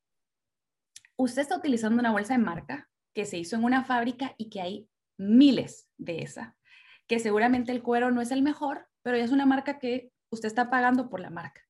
usted 1.17 1.41
está 1.41 1.57
utilizando 1.57 1.99
una 1.99 2.13
bolsa 2.13 2.35
de 2.35 2.41
marca 2.41 2.91
que 3.15 3.25
se 3.25 3.39
hizo 3.39 3.57
en 3.57 3.65
una 3.65 3.85
fábrica 3.85 4.35
y 4.37 4.51
que 4.51 4.61
hay 4.61 4.89
miles 5.17 5.89
de 5.97 6.19
esa, 6.19 6.59
que 7.07 7.21
seguramente 7.21 7.73
el 7.73 7.83
cuero 7.83 8.11
no 8.11 8.21
es 8.21 8.31
el 8.31 8.43
mejor, 8.43 8.87
pero 9.03 9.17
es 9.17 9.33
una 9.33 9.47
marca 9.47 9.79
que 9.79 10.13
usted 10.31 10.49
está 10.49 10.69
pagando 10.69 11.09
por 11.09 11.21
la 11.21 11.31
marca. 11.31 11.63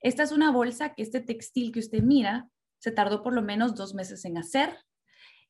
Esta 0.00 0.24
es 0.24 0.32
una 0.32 0.50
bolsa 0.50 0.92
que 0.94 1.02
este 1.02 1.20
textil 1.20 1.70
que 1.70 1.78
usted 1.78 2.02
mira 2.02 2.48
se 2.80 2.90
tardó 2.90 3.22
por 3.22 3.32
lo 3.32 3.42
menos 3.42 3.76
dos 3.76 3.94
meses 3.94 4.24
en 4.24 4.38
hacer, 4.38 4.76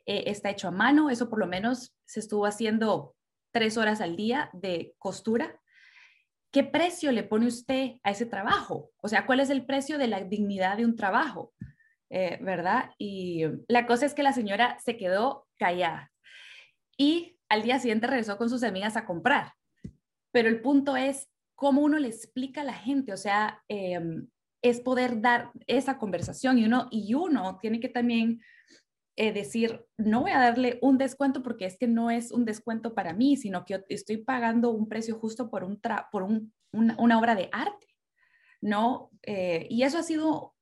eh, 0.07 0.25
está 0.27 0.51
hecho 0.51 0.69
a 0.69 0.73
mano, 0.73 1.11
eso 1.11 1.29
por 1.29 1.39
lo 1.39 1.47
menos 1.47 1.95
se 2.05 2.21
estuvo 2.21 2.47
haciendo 2.47 3.15
tres 3.53 3.77
horas 3.77 4.01
al 4.01 4.17
día 4.17 4.51
de 4.53 4.95
costura. 4.99 5.61
¿Qué 6.51 6.65
precio 6.65 7.13
le 7.13 7.23
pone 7.23 7.47
usted 7.47 7.93
a 8.03 8.11
ese 8.11 8.27
trabajo? 8.27 8.91
O 8.99 9.09
sea, 9.09 9.27
¿cuál 9.27 9.41
es 9.41 9.51
el 9.51 9.65
precio 9.65 9.99
de 9.99 10.09
la 10.09 10.23
dignidad 10.23 10.77
de 10.77 10.85
un 10.85 10.97
trabajo? 10.97 11.53
Eh, 12.11 12.39
¿Verdad? 12.43 12.91
Y 12.99 13.45
la 13.69 13.87
cosa 13.87 14.05
es 14.05 14.13
que 14.13 14.23
la 14.23 14.35
señora 14.35 14.77
se 14.85 14.99
quedó 14.99 15.47
callada 15.57 16.13
y 16.99 17.39
al 17.49 17.63
día 17.63 17.79
siguiente 17.79 18.07
regresó 18.07 18.37
con 18.37 18.51
sus 18.51 18.63
amigas 18.63 18.97
a 18.97 19.07
comprar. 19.07 19.55
Pero 20.31 20.49
el 20.49 20.61
punto 20.61 20.97
es 20.97 21.29
cómo 21.55 21.83
uno 21.83 21.99
le 21.99 22.09
explica 22.09 22.63
a 22.63 22.65
la 22.65 22.75
gente, 22.75 23.13
o 23.13 23.17
sea, 23.17 23.63
em, 23.69 24.29
es 24.63 24.81
poder 24.81 25.21
dar 25.21 25.51
esa 25.67 25.99
conversación 25.99 26.59
y 26.59 26.65
uno, 26.65 26.89
y 26.91 27.15
uno 27.15 27.59
tiene 27.61 27.81
que 27.81 27.89
también 27.89 28.41
eh, 29.17 29.33
decir, 29.33 29.85
no 29.99 30.23
voy 30.23 30.31
a 30.31 30.39
darle 30.39 30.79
un 30.81 30.97
descuento 30.97 31.43
porque 31.43 31.67
es 31.67 31.77
que 31.77 31.87
no 31.87 32.11
es 32.11 32.33
un 32.33 32.45
descuento 32.45 32.95
para 32.95 33.13
mí, 33.13 33.37
sino 33.37 33.65
que 33.65 33.85
estoy 33.89 34.19
pagando 34.19 34.71
un 34.71 34.89
precio 34.89 35.19
justo 35.19 35.51
por, 35.51 35.65
un 35.65 35.81
por 36.11 36.27
una, 36.73 37.19
obra 37.19 37.35
de 37.35 37.51
arte, 37.53 37.87
¿no? 38.63 39.11
Eh, 39.23 39.67
y 39.69 39.83
eso 39.83 39.99
ha 39.99 40.03
sido, 40.03 40.55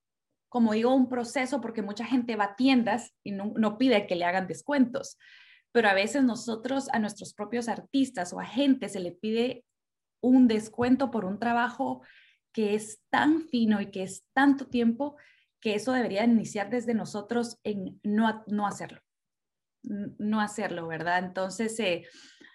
como 0.49 0.73
digo, 0.73 0.93
un 0.93 1.09
proceso 1.09 1.61
porque 1.61 1.83
mucha 1.83 2.05
gente 2.05 2.35
va 2.35 2.45
a 2.45 2.57
tiendas 2.57 3.15
y 3.23 3.31
no, 3.31 3.53
no 3.57 3.79
pide 3.79 4.09
que 4.09 4.17
le 4.17 4.25
hagan 4.25 4.49
descuentos, 4.49 5.17
pero 5.73 5.89
a 5.89 5.95
veces 5.95 6.25
nosotros, 6.25 6.89
a 6.93 6.99
nuestros 6.99 7.35
propios 7.35 7.69
artistas 7.69 8.33
o 8.33 8.41
a 8.41 8.47
gente 8.47 8.89
se 8.89 8.99
le 8.99 9.13
pide 9.13 9.65
un 10.21 10.49
descuento 10.49 11.13
por 11.13 11.25
un 11.25 11.39
trabajo 11.39 12.03
que 12.53 12.75
es 12.75 13.01
tan 13.11 13.43
fino 13.43 13.81
y 13.81 13.91
que 13.93 14.03
es 14.03 14.25
tanto 14.33 14.67
tiempo 14.67 15.17
que 15.61 15.75
eso 15.75 15.92
debería 15.92 16.25
iniciar 16.25 16.70
desde 16.70 16.94
nosotros 16.94 17.59
en 17.64 18.01
no, 18.03 18.44
no 18.46 18.66
hacerlo, 18.66 19.01
no 19.83 20.40
hacerlo, 20.40 20.87
¿verdad? 20.87 21.25
Entonces, 21.25 21.79
eh, 21.81 22.05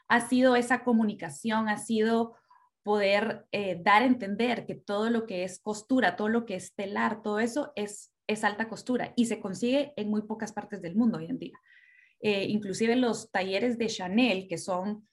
ha 0.08 0.28
sido 0.28 0.56
esa 0.56 0.84
comunicación, 0.84 1.70
ha 1.70 1.78
sido 1.78 2.36
poder 2.84 3.48
eh, 3.52 3.82
dar 3.82 4.04
a 4.04 4.06
entender 4.06 4.66
que 4.68 4.76
todo 4.76 5.10
lo 5.10 5.26
que 5.26 5.44
es 5.44 5.60
costura, 5.60 6.16
todo 6.16 6.30
lo 6.30 6.46
que 6.46 6.56
es 6.56 6.76
telar, 6.76 7.24
todo 7.24 7.40
eso 7.40 7.74
es, 7.76 8.14
es 8.28 8.44
alta 8.44 8.70
costura 8.70 9.14
y 9.16 9.26
se 9.26 9.40
consigue 9.40 9.94
en 9.96 10.10
muy 10.10 10.22
pocas 10.22 10.54
partes 10.54 10.82
del 10.82 10.96
mundo 10.96 11.18
hoy 11.18 11.26
en 11.26 11.40
día. 11.40 11.60
Eh, 12.22 12.46
inclusive 12.46 12.96
los 12.96 13.32
talleres 13.32 13.78
de 13.78 13.88
Chanel, 13.88 14.48
que 14.48 14.58
son 14.58 15.08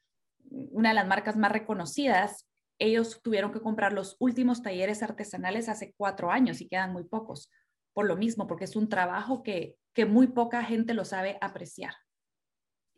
una 0.50 0.90
de 0.90 0.94
las 0.94 1.06
marcas 1.06 1.36
más 1.36 1.50
reconocidas, 1.50 2.46
ellos 2.78 3.20
tuvieron 3.22 3.52
que 3.52 3.60
comprar 3.60 3.92
los 3.92 4.16
últimos 4.18 4.62
talleres 4.62 5.02
artesanales 5.02 5.68
hace 5.68 5.94
cuatro 5.96 6.30
años 6.30 6.60
y 6.60 6.68
quedan 6.68 6.92
muy 6.92 7.04
pocos 7.04 7.50
por 7.92 8.06
lo 8.06 8.16
mismo, 8.16 8.46
porque 8.46 8.64
es 8.64 8.76
un 8.76 8.88
trabajo 8.88 9.42
que, 9.42 9.76
que 9.92 10.06
muy 10.06 10.28
poca 10.28 10.64
gente 10.64 10.94
lo 10.94 11.04
sabe 11.04 11.38
apreciar. 11.40 11.94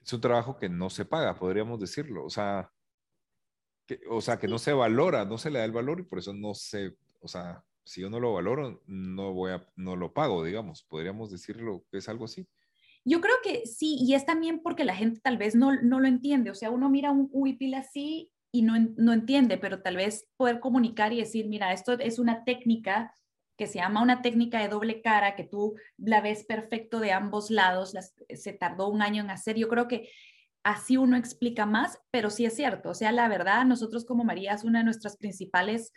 Es 0.03 0.13
un 0.13 0.21
trabajo 0.21 0.57
que 0.57 0.69
no 0.69 0.91
se 0.91 1.05
paga, 1.05 1.39
podríamos 1.39 1.81
decirlo. 1.81 2.25
O 2.25 2.31
sea, 2.31 2.71
o 4.09 4.21
sea, 4.21 4.39
que 4.39 4.49
no 4.49 4.59
se 4.59 4.73
valora, 4.73 5.25
no 5.25 5.39
se 5.39 5.51
le 5.51 5.59
da 5.59 5.65
el 5.65 5.73
valor 5.73 6.01
y 6.01 6.05
por 6.05 6.19
eso 6.19 6.33
no 6.33 6.55
se, 6.55 6.97
o 7.21 7.29
sea, 7.29 7.65
si 7.85 8.01
yo 8.01 8.11
no 8.11 8.19
lo 8.19 8.33
valoro, 8.33 8.83
no 8.87 9.33
voy 9.33 9.53
a, 9.53 9.67
no 9.77 9.97
lo 9.97 10.13
pago, 10.13 10.45
digamos. 10.45 10.85
Podríamos 10.85 11.31
decirlo 11.31 11.85
que 11.91 11.99
es 11.99 12.09
algo 12.09 12.25
así. 12.25 12.47
Yo 13.05 13.21
creo 13.21 13.35
que 13.43 13.67
sí, 13.67 13.99
y 14.01 14.15
es 14.15 14.25
también 14.25 14.63
porque 14.63 14.85
la 14.85 14.97
gente 14.97 15.21
tal 15.21 15.37
vez 15.37 15.55
no, 15.55 15.75
no 15.83 16.01
lo 16.01 16.09
entiende. 16.09 16.51
O 16.51 16.55
sea, 16.55 16.71
uno 16.71 16.89
mira 16.89 17.11
un 17.11 17.29
huipil 17.31 17.75
así 17.75 18.33
y 18.51 18.63
no, 18.63 18.75
no 18.97 19.13
entiende, 19.13 19.59
pero 19.59 19.83
tal 19.83 19.97
vez 19.97 20.27
poder 20.37 20.61
comunicar 20.61 21.13
y 21.13 21.19
decir, 21.19 21.47
mira, 21.47 21.73
esto 21.73 21.93
es 21.93 22.19
una 22.19 22.45
técnica 22.45 23.13
que 23.57 23.67
se 23.67 23.79
llama 23.79 24.03
una 24.03 24.23
técnica 24.23 24.61
de 24.61 24.69
doble 24.69 25.01
cara, 25.01 25.37
que 25.37 25.45
tú 25.45 25.75
la 25.97 26.21
ves 26.21 26.45
perfecto 26.45 26.99
de 27.01 27.13
ambos 27.13 27.51
lados, 27.51 27.95
se 28.29 28.53
tardó 28.53 28.89
un 28.89 29.03
año 29.03 29.23
en 29.23 29.31
hacer. 29.31 29.57
Yo 29.57 29.69
creo 29.69 29.87
que 29.87 30.09
así 30.65 30.97
uno 30.97 31.17
explica 31.17 31.67
más, 31.67 32.01
pero 32.11 32.31
sí 32.31 32.45
es 32.45 32.57
cierto. 32.57 32.91
O 32.91 32.95
sea, 32.95 33.13
la 33.13 33.29
verdad, 33.29 33.65
nosotros 33.65 34.05
como 34.05 34.25
María 34.25 34.55
es 34.55 34.65
una 34.65 34.81
de 34.81 34.87
nuestras 34.87 35.17
principales 35.17 35.93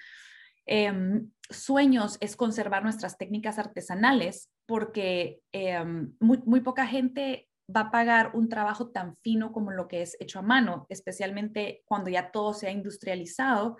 em, 0.65 1.32
sueños 1.50 2.17
es 2.20 2.36
conservar 2.36 2.84
nuestras 2.84 3.17
técnicas 3.17 3.58
artesanales, 3.58 4.52
porque 4.65 5.39
em, 5.54 6.13
muy, 6.20 6.60
poca 6.62 6.86
gente 6.86 7.50
va 7.74 7.82
a 7.82 7.91
pagar 7.91 8.32
un 8.34 8.50
trabajo 8.50 8.89
tan 8.91 9.15
fino 9.24 9.52
como 9.52 9.72
lo 9.72 9.88
que 9.88 10.02
es 10.02 10.15
hecho 10.20 10.39
a 10.39 10.43
mano, 10.43 10.86
especialmente 10.89 11.84
cuando 11.86 12.10
ya 12.10 12.32
todo 12.32 12.54
se 12.54 12.67
ha 12.67 12.72
industrializado. 12.72 13.78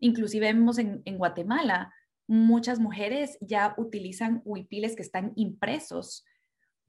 Inclusive 0.00 0.52
vemos 0.52 0.78
en 0.78 1.18
Guatemala 1.18 1.92
muchas 2.26 2.78
mujeres 2.78 3.38
ya 3.40 3.74
utilizan 3.76 4.42
huipiles 4.44 4.96
que 4.96 5.02
están 5.02 5.32
impresos 5.36 6.24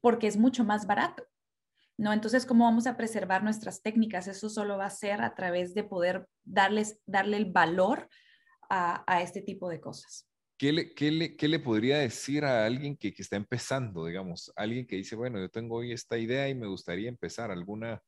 porque 0.01 0.27
es 0.27 0.37
mucho 0.37 0.63
más 0.63 0.87
barato. 0.87 1.27
¿No? 1.99 2.13
Entonces, 2.13 2.45
¿cómo 2.45 2.65
vamos 2.65 2.85
a 2.85 2.95
preservar 2.95 3.43
nuestras 3.43 3.81
técnicas? 3.81 4.27
Eso 4.27 4.49
solo 4.49 4.77
va 4.77 4.85
a 4.85 4.91
ser 4.91 5.21
a 5.21 5.33
través 5.33 5.73
de 5.73 5.83
poder 5.83 6.27
darles, 6.43 7.01
darle 7.07 7.37
el 7.37 7.51
valor 7.51 8.07
a, 8.69 9.21
este 9.23 9.41
tipo 9.41 9.67
de 9.67 9.81
cosas. 9.81 10.29
¿Qué 10.59 10.71
le, 10.71 10.93
qué, 10.93 11.09
le, 11.09 11.35
¿Qué 11.35 11.47
le, 11.47 11.59
podría 11.59 11.97
decir 11.97 12.45
a 12.45 12.65
alguien 12.65 12.97
que, 12.97 13.13
que, 13.13 13.23
está 13.23 13.35
empezando, 13.35 14.05
digamos? 14.05 14.51
Alguien 14.55 14.85
que 14.85 14.97
dice, 14.97 15.15
bueno, 15.15 15.39
yo 15.39 15.49
tengo 15.49 15.77
hoy 15.77 15.91
esta 15.91 16.19
idea 16.19 16.47
y 16.49 16.53
me 16.53 16.67
gustaría 16.67 17.09
empezar 17.09 17.49
alguna... 17.49 18.01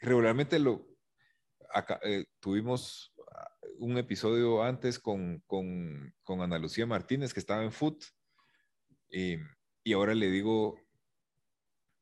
Regularmente 0.00 0.58
lo... 0.58 0.88
Eh, 2.02 2.24
tuvimos 2.40 3.14
un 3.78 3.98
episodio 3.98 4.62
antes 4.62 4.98
con, 4.98 5.42
con, 5.46 6.14
con, 6.22 6.40
Ana 6.40 6.58
Lucía 6.58 6.86
Martínez, 6.86 7.32
que 7.32 7.40
estaba 7.40 7.62
en 7.62 7.72
Foot, 7.72 8.04
eh, 9.10 9.38
y 9.84 9.92
ahora 9.92 10.14
le 10.14 10.30
digo, 10.30 10.78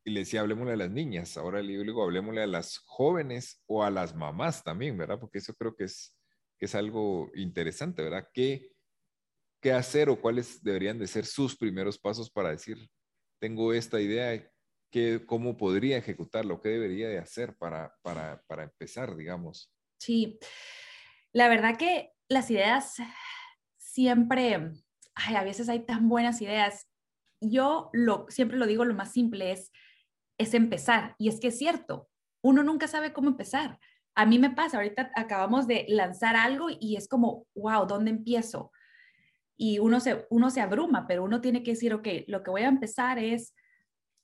y 0.05 0.11
le 0.11 0.21
decía, 0.21 0.41
hablemosle 0.41 0.73
a 0.73 0.77
las 0.77 0.91
niñas, 0.91 1.37
ahora 1.37 1.63
le 1.63 1.77
digo, 1.77 2.03
hablemosle 2.03 2.43
a 2.43 2.47
las 2.47 2.79
jóvenes 2.79 3.63
o 3.67 3.85
a 3.85 3.91
las 3.91 4.15
mamás 4.15 4.65
también, 4.65 4.97
¿verdad? 4.97 5.19
Porque 5.21 5.39
eso 5.39 5.55
creo 5.55 5.75
que 5.75 5.85
es, 5.85 6.17
que 6.59 6.67
es 6.67 6.75
algo 6.75 7.31
interesante, 7.35 8.03
¿verdad? 8.03 8.29
¿Qué, 8.33 8.73
¿Qué 9.61 9.73
hacer 9.73 10.09
o 10.09 10.21
cuáles 10.21 10.63
deberían 10.63 10.99
de 10.99 11.07
ser 11.07 11.27
sus 11.27 11.57
primeros 11.57 11.99
pasos 11.99 12.31
para 12.31 12.51
decir, 12.51 12.89
tengo 13.41 13.73
esta 13.73 14.01
idea, 14.01 14.51
¿qué, 14.91 15.25
¿cómo 15.27 15.57
podría 15.57 15.99
ejecutarlo? 15.99 16.61
¿Qué 16.61 16.71
debería 16.71 17.09
de 17.09 17.19
hacer 17.19 17.57
para, 17.57 17.95
para, 18.03 18.43
para 18.47 18.65
empezar, 18.65 19.17
digamos? 19.17 19.73
Sí, 20.01 20.39
la 21.33 21.49
verdad 21.49 21.77
que 21.77 22.13
las 22.29 22.51
ideas 22.51 22.97
siempre, 23.79 24.73
ay, 25.15 25.35
a 25.35 25.45
veces 25.45 25.69
hay 25.69 25.81
tan 25.81 26.09
buenas 26.09 26.41
ideas. 26.41 26.89
Yo 27.41 27.91
lo, 27.93 28.27
siempre 28.29 28.59
lo 28.59 28.67
digo, 28.67 28.85
lo 28.85 28.95
más 28.95 29.13
simple 29.13 29.53
es, 29.53 29.73
es 30.39 30.55
empezar. 30.55 31.15
Y 31.19 31.29
es 31.29 31.41
que 31.41 31.49
es 31.49 31.59
cierto, 31.59 32.09
uno 32.43 32.63
nunca 32.63 32.89
sabe 32.89 33.13
cómo 33.13 33.29
empezar. 33.29 33.79
A 34.15 34.27
mí 34.27 34.39
me 34.39 34.51
pasa, 34.51 34.79
ahorita 34.79 35.11
acabamos 35.15 35.67
de 35.67 35.87
lanzar 35.89 36.37
algo 36.37 36.69
y 36.71 36.97
es 36.97 37.09
como, 37.09 37.47
wow, 37.55 37.87
¿dónde 37.87 38.11
empiezo? 38.11 38.73
Y 39.57 39.79
uno 39.81 40.01
se, 40.01 40.27
uno 40.31 40.51
se 40.51 40.61
abruma, 40.61 41.07
pero 41.07 41.25
uno 41.25 41.41
tiene 41.41 41.63
que 41.63 41.73
decir, 41.73 41.93
ok, 41.93 42.07
lo 42.27 42.43
que 42.43 42.51
voy 42.51 42.63
a 42.63 42.69
empezar 42.69 43.19
es, 43.19 43.55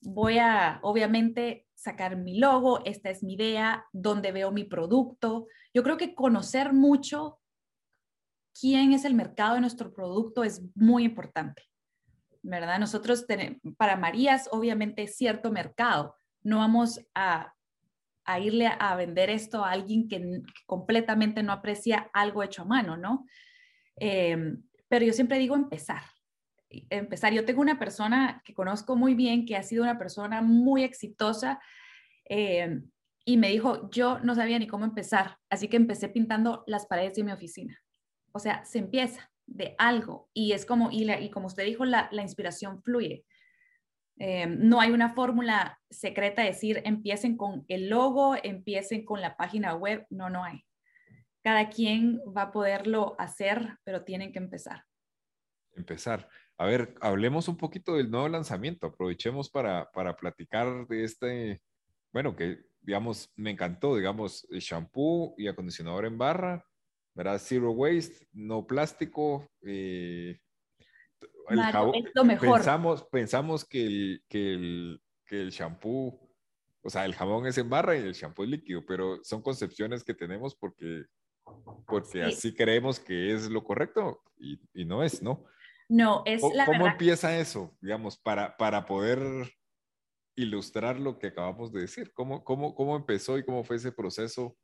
voy 0.00 0.38
a, 0.38 0.78
obviamente, 0.82 1.66
sacar 1.74 2.16
mi 2.16 2.38
logo, 2.38 2.84
esta 2.84 3.10
es 3.10 3.22
mi 3.22 3.34
idea, 3.34 3.86
dónde 3.92 4.32
veo 4.32 4.50
mi 4.50 4.64
producto. 4.64 5.46
Yo 5.72 5.82
creo 5.82 5.96
que 5.96 6.14
conocer 6.14 6.72
mucho 6.72 7.38
quién 8.58 8.92
es 8.92 9.04
el 9.04 9.14
mercado 9.14 9.54
de 9.54 9.60
nuestro 9.60 9.92
producto 9.92 10.44
es 10.44 10.62
muy 10.74 11.04
importante, 11.04 11.62
¿verdad? 12.42 12.78
Nosotros 12.78 13.26
para 13.76 13.96
Marías, 13.96 14.48
obviamente, 14.52 15.06
cierto 15.08 15.50
mercado. 15.50 16.14
No 16.42 16.58
vamos 16.58 17.00
a, 17.14 17.52
irle 18.40 18.68
a, 18.78 18.96
vender 18.96 19.30
esto 19.30 19.64
a 19.64 19.72
alguien 19.72 20.08
que, 20.08 20.42
completamente 20.66 21.42
no 21.42 21.52
aprecia 21.52 22.10
algo 22.12 22.42
hecho 22.42 22.62
a 22.62 22.66
mano, 22.66 22.96
¿no? 22.96 23.26
Em, 23.96 24.62
pero 24.88 25.04
yo 25.04 25.12
siempre 25.12 25.38
digo 25.38 25.56
empezar, 25.56 26.02
empezar. 26.90 27.32
Yo 27.32 27.44
tengo 27.44 27.60
una 27.60 27.78
persona 27.78 28.42
que 28.44 28.54
conozco 28.54 28.96
muy 28.96 29.14
bien, 29.14 29.46
que 29.46 29.56
ha 29.56 29.62
sido 29.62 29.82
una 29.82 29.98
persona 29.98 30.42
muy 30.42 30.84
exitosa 30.84 31.60
eh, 32.28 32.80
y 33.24 33.36
me 33.36 33.48
dijo, 33.48 33.90
yo 33.90 34.18
no 34.20 34.34
sabía 34.34 34.58
ni 34.58 34.66
cómo 34.66 34.84
empezar, 34.84 35.38
así 35.48 35.68
que 35.68 35.76
empecé 35.76 36.08
pintando 36.08 36.64
las 36.66 36.86
paredes 36.86 37.14
de 37.14 37.24
mi 37.24 37.32
oficina. 37.32 37.80
O 38.32 38.38
sea, 38.38 38.64
se 38.64 38.78
empieza 38.78 39.30
de 39.46 39.74
algo 39.78 40.28
y 40.32 40.52
es 40.52 40.66
como, 40.66 40.90
y, 40.90 41.10
y 41.10 41.30
como 41.30 41.46
usted 41.46 41.64
dijo, 41.64 41.84
la, 41.84 42.08
la 42.12 42.22
inspiración 42.22 42.82
fluye. 42.82 43.24
Eh, 44.18 44.46
no 44.46 44.80
hay 44.80 44.92
una 44.92 45.10
fórmula 45.10 45.80
secreta 45.90 46.42
de 46.42 46.48
decir 46.48 46.82
empiecen 46.84 47.36
con 47.36 47.64
el 47.68 47.88
logo, 47.88 48.36
empiecen 48.42 49.04
con 49.04 49.20
la 49.20 49.36
página 49.36 49.74
web, 49.74 50.06
no, 50.10 50.30
no 50.30 50.44
hay. 50.44 50.64
Cada 51.42 51.68
quien 51.68 52.20
va 52.36 52.42
a 52.42 52.52
poderlo 52.52 53.16
hacer, 53.18 53.78
pero 53.84 54.04
tienen 54.04 54.32
que 54.32 54.38
empezar. 54.38 54.84
Empezar. 55.72 56.28
A 56.56 56.66
ver, 56.66 56.94
hablemos 57.00 57.48
un 57.48 57.56
poquito 57.56 57.96
del 57.96 58.10
nuevo 58.10 58.28
lanzamiento. 58.28 58.86
Aprovechemos 58.86 59.50
para, 59.50 59.90
para 59.92 60.16
platicar 60.16 60.86
de 60.86 61.04
este, 61.04 61.62
bueno, 62.12 62.36
que 62.36 62.64
digamos, 62.84 63.32
me 63.36 63.50
encantó, 63.50 63.96
digamos, 63.96 64.46
shampoo 64.50 65.34
y 65.38 65.48
acondicionador 65.48 66.04
en 66.04 66.18
barra, 66.18 66.64
¿verdad? 67.14 67.40
Zero 67.42 67.72
waste, 67.72 68.28
no 68.32 68.66
plástico. 68.66 69.48
Eh, 69.62 70.38
el 71.48 71.58
es 71.58 72.10
lo 72.14 72.24
mejor. 72.24 72.58
Pensamos, 72.58 73.04
pensamos 73.10 73.64
que, 73.64 73.86
el, 73.86 74.24
que, 74.28 74.52
el, 74.52 75.02
que 75.26 75.40
el 75.40 75.50
shampoo, 75.50 76.20
o 76.82 76.90
sea, 76.90 77.04
el 77.06 77.14
jabón 77.14 77.46
es 77.46 77.56
en 77.58 77.70
barra 77.70 77.96
y 77.96 78.00
el 78.00 78.12
shampoo 78.12 78.44
es 78.44 78.50
líquido, 78.50 78.84
pero 78.86 79.18
son 79.24 79.42
concepciones 79.42 80.04
que 80.04 80.14
tenemos 80.14 80.54
porque, 80.54 81.04
porque 81.86 82.22
así 82.22 82.54
creemos 82.54 83.00
que 83.00 83.32
es 83.32 83.50
lo 83.50 83.64
correcto 83.64 84.22
y, 84.36 84.60
y 84.74 84.84
no 84.84 85.02
es, 85.02 85.22
¿no? 85.22 85.44
No, 85.88 86.22
es 86.24 86.42
la 86.54 86.66
¿Cómo 86.66 86.86
empieza 86.86 87.38
eso, 87.38 87.76
digamos, 87.80 88.18
para, 88.18 88.56
para 88.56 88.86
poder 88.86 89.20
ilustrar 90.36 90.98
lo 90.98 91.18
que 91.18 91.28
acabamos 91.28 91.72
de 91.72 91.82
decir? 91.82 92.12
¿Cómo, 92.12 92.44
cómo, 92.44 92.74
cómo 92.74 92.96
empezó 92.96 93.38
y 93.38 93.44
cómo 93.44 93.64
fue 93.64 93.76
ese 93.76 93.92
proceso, 93.92 94.56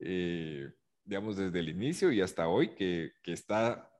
eh, 0.00 0.70
digamos, 1.04 1.36
desde 1.36 1.58
el 1.58 1.68
inicio 1.68 2.12
y 2.12 2.20
hasta 2.20 2.48
hoy, 2.48 2.74
que, 2.74 3.12
que, 3.22 3.32
está, 3.32 3.90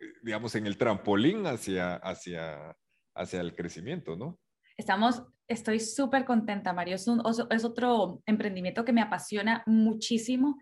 eh, 0.00 0.06
digamos, 0.22 0.54
en 0.54 0.66
el 0.66 0.78
trampolín 0.78 1.46
hacia, 1.46 1.96
hacia, 1.96 2.76
hacia 3.14 3.40
el 3.40 3.54
crecimiento, 3.54 4.16
¿no? 4.16 4.40
Estamos, 4.76 5.22
estoy 5.46 5.78
súper 5.78 6.24
contenta, 6.24 6.72
Mario. 6.72 6.96
Es, 6.96 7.06
un, 7.06 7.22
es 7.50 7.64
otro 7.64 8.22
emprendimiento 8.26 8.84
que 8.84 8.92
me 8.92 9.02
apasiona 9.02 9.62
muchísimo. 9.66 10.58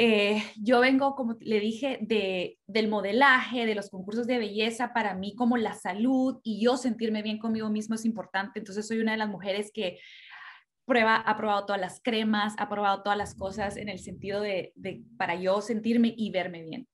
Eh, 0.00 0.44
yo 0.54 0.78
vengo, 0.78 1.16
como 1.16 1.36
le 1.40 1.58
dije, 1.58 1.98
de, 2.00 2.60
del 2.68 2.86
modelaje, 2.86 3.66
de 3.66 3.74
los 3.74 3.90
concursos 3.90 4.28
de 4.28 4.38
belleza. 4.38 4.92
Para 4.94 5.14
mí, 5.14 5.34
como 5.34 5.56
la 5.56 5.74
salud 5.74 6.38
y 6.44 6.62
yo 6.62 6.76
sentirme 6.76 7.20
bien 7.20 7.40
conmigo 7.40 7.68
mismo 7.68 7.96
es 7.96 8.04
importante. 8.04 8.60
Entonces, 8.60 8.86
soy 8.86 9.00
una 9.00 9.10
de 9.10 9.18
las 9.18 9.28
mujeres 9.28 9.72
que 9.74 9.98
prueba, 10.84 11.16
ha 11.16 11.36
probado 11.36 11.66
todas 11.66 11.80
las 11.80 12.00
cremas, 12.00 12.54
ha 12.58 12.68
probado 12.68 13.02
todas 13.02 13.18
las 13.18 13.34
cosas 13.34 13.76
en 13.76 13.88
el 13.88 13.98
sentido 13.98 14.40
de, 14.40 14.72
para 15.16 15.34
yo 15.34 15.60
sentirme 15.62 16.14
y 16.16 16.30
verme 16.30 16.62
bien. 16.62 16.86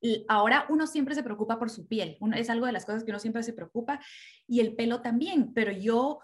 Y 0.00 0.24
ahora 0.28 0.66
uno 0.70 0.88
siempre 0.88 1.14
se 1.14 1.22
preocupa 1.22 1.60
por 1.60 1.70
su 1.70 1.86
piel, 1.86 2.16
uno, 2.18 2.36
es 2.36 2.50
algo 2.50 2.66
de 2.66 2.72
las 2.72 2.84
cosas 2.84 3.04
que 3.04 3.12
uno 3.12 3.20
siempre 3.20 3.44
se 3.44 3.52
preocupa 3.52 4.00
y 4.48 4.58
el 4.58 4.74
pelo 4.74 5.02
también, 5.02 5.52
pero 5.54 5.70
yo 5.70 6.18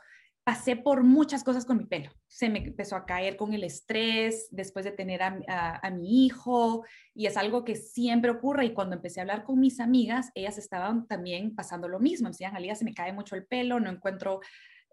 pasé 0.45 0.77
por 0.77 1.03
muchas 1.03 1.43
cosas 1.43 1.65
con 1.65 1.79
mi 1.79 1.87
pelo. 1.87 2.11
Se 2.29 2.51
me 2.51 2.59
empezó 2.59 2.97
a 2.97 3.07
caer 3.07 3.37
con 3.37 3.55
el 3.55 3.65
estrés 3.65 4.47
después 4.51 4.85
de 4.85 4.93
tener 4.93 5.23
a, 5.23 5.91
mi 5.91 6.27
hijo 6.27 6.85
y 7.15 7.27
es 7.27 7.37
algo 7.39 7.65
que 7.65 7.77
siempre 7.77 8.31
ocurre 8.31 8.67
y 8.67 8.75
cuando 8.75 8.97
empecé 8.97 9.21
a 9.21 9.23
hablar 9.23 9.45
con 9.45 9.59
mis 9.59 9.81
amigas, 9.81 10.31
ellas 10.35 10.59
estaban 10.59 11.07
también 11.07 11.55
pasando 11.55 11.89
lo 11.89 11.99
mismo. 11.99 12.27
Me 12.27 12.33
decían, 12.33 12.55
Alía, 12.55 12.75
se 12.75 12.85
me 12.85 12.95
cae 12.95 13.13
mucho 13.13 13.37
el 13.37 13.47
pelo, 13.47 13.81
no 13.81 13.91
encuentro 13.91 14.41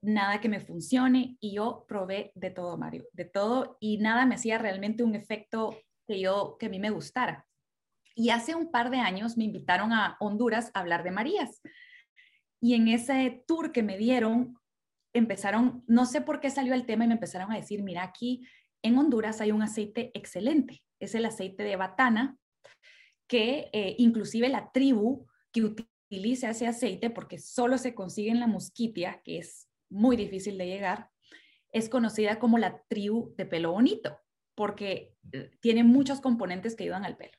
nada 0.02 0.40
que 0.40 0.50
me 0.50 0.62
funcione 0.62 1.38
y 1.42 1.56
yo 1.56 1.86
probé 1.88 2.32
de 2.34 2.50
todo, 2.50 2.78
Mario, 2.78 3.06
de 3.12 3.26
todo 3.26 3.78
y 3.82 3.98
nada 3.98 4.26
me 4.26 4.36
hacía 4.36 4.58
realmente 4.58 5.04
un 5.04 5.16
efecto 5.16 5.78
que 6.08 6.20
yo, 6.20 6.56
que 6.60 6.68
a 6.68 6.70
mí 6.70 6.80
me 6.80 6.90
gustara. 6.92 7.46
Y 8.16 8.30
hace 8.30 8.56
un 8.56 8.72
par 8.72 8.90
de 8.90 9.00
años 9.00 9.38
me 9.38 9.44
invitaron 9.44 9.92
a 9.92 10.16
Honduras 10.20 10.72
a 10.74 10.80
hablar 10.80 11.04
de 11.04 11.12
Marías. 11.12 11.62
Y 12.62 12.76
en 12.76 12.88
ese 12.88 13.44
tour 13.48 13.72
que 13.72 13.84
me 13.84 13.98
dieron, 13.98 14.61
empezaron, 15.14 15.84
no 15.88 16.06
sé 16.06 16.22
por 16.22 16.40
qué 16.40 16.50
salió 16.50 16.74
el 16.74 16.86
tema 16.86 17.06
y 17.06 17.08
me 17.08 17.16
empezaron 17.16 17.52
a 17.52 17.58
decir, 17.58 17.84
mira, 17.84 18.04
aquí 18.04 18.48
en 18.82 18.98
Honduras 18.98 19.42
hay 19.42 19.52
un 19.52 19.62
aceite 19.62 20.12
excelente 20.14 20.84
es 21.02 21.16
el 21.16 21.26
aceite 21.26 21.64
de 21.64 21.76
batana, 21.76 22.38
que 23.28 23.70
eh, 23.74 23.96
inclusive 23.98 24.48
la 24.48 24.72
tribu 24.72 25.28
que 25.52 25.64
utiliza 25.64 26.52
ese 26.52 26.68
aceite, 26.68 27.10
porque 27.10 27.40
solo 27.40 27.78
se 27.78 27.94
consigue 27.94 28.30
en 28.30 28.40
la 28.40 28.48
mosquitia, 28.48 29.22
que 29.26 29.40
es 29.40 29.68
muy 29.90 30.16
difícil 30.16 30.58
de 30.58 30.68
llegar, 30.68 31.10
es 31.74 31.90
conocida 31.90 32.40
como 32.40 32.58
la 32.58 32.84
tribu 32.88 33.34
de 33.36 33.46
pelo 33.46 33.72
bonito, 33.72 34.18
porque 34.56 35.16
eh, 35.34 35.50
tiene 35.60 35.84
muchos 35.84 36.22
componentes 36.22 36.76
que 36.76 36.84
ayudan 36.84 37.04
al 37.04 37.18
pelo. 37.18 37.38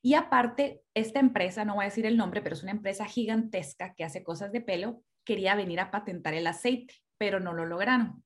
Y 0.00 0.14
aparte, 0.14 0.82
esta 0.94 1.20
empresa, 1.20 1.64
no 1.64 1.74
voy 1.74 1.84
a 1.84 1.88
decir 1.88 2.06
el 2.06 2.16
nombre, 2.16 2.40
pero 2.40 2.56
es 2.56 2.62
una 2.62 2.72
empresa 2.72 3.04
gigantesca 3.04 3.94
que 3.94 4.02
hace 4.02 4.24
cosas 4.24 4.50
de 4.50 4.60
pelo, 4.60 5.02
quería 5.24 5.54
venir 5.54 5.80
a 5.80 5.90
patentar 5.90 6.34
el 6.34 6.46
aceite, 6.46 6.94
pero 7.18 7.40
no 7.40 7.52
lo 7.52 7.66
lograron. 7.66 8.24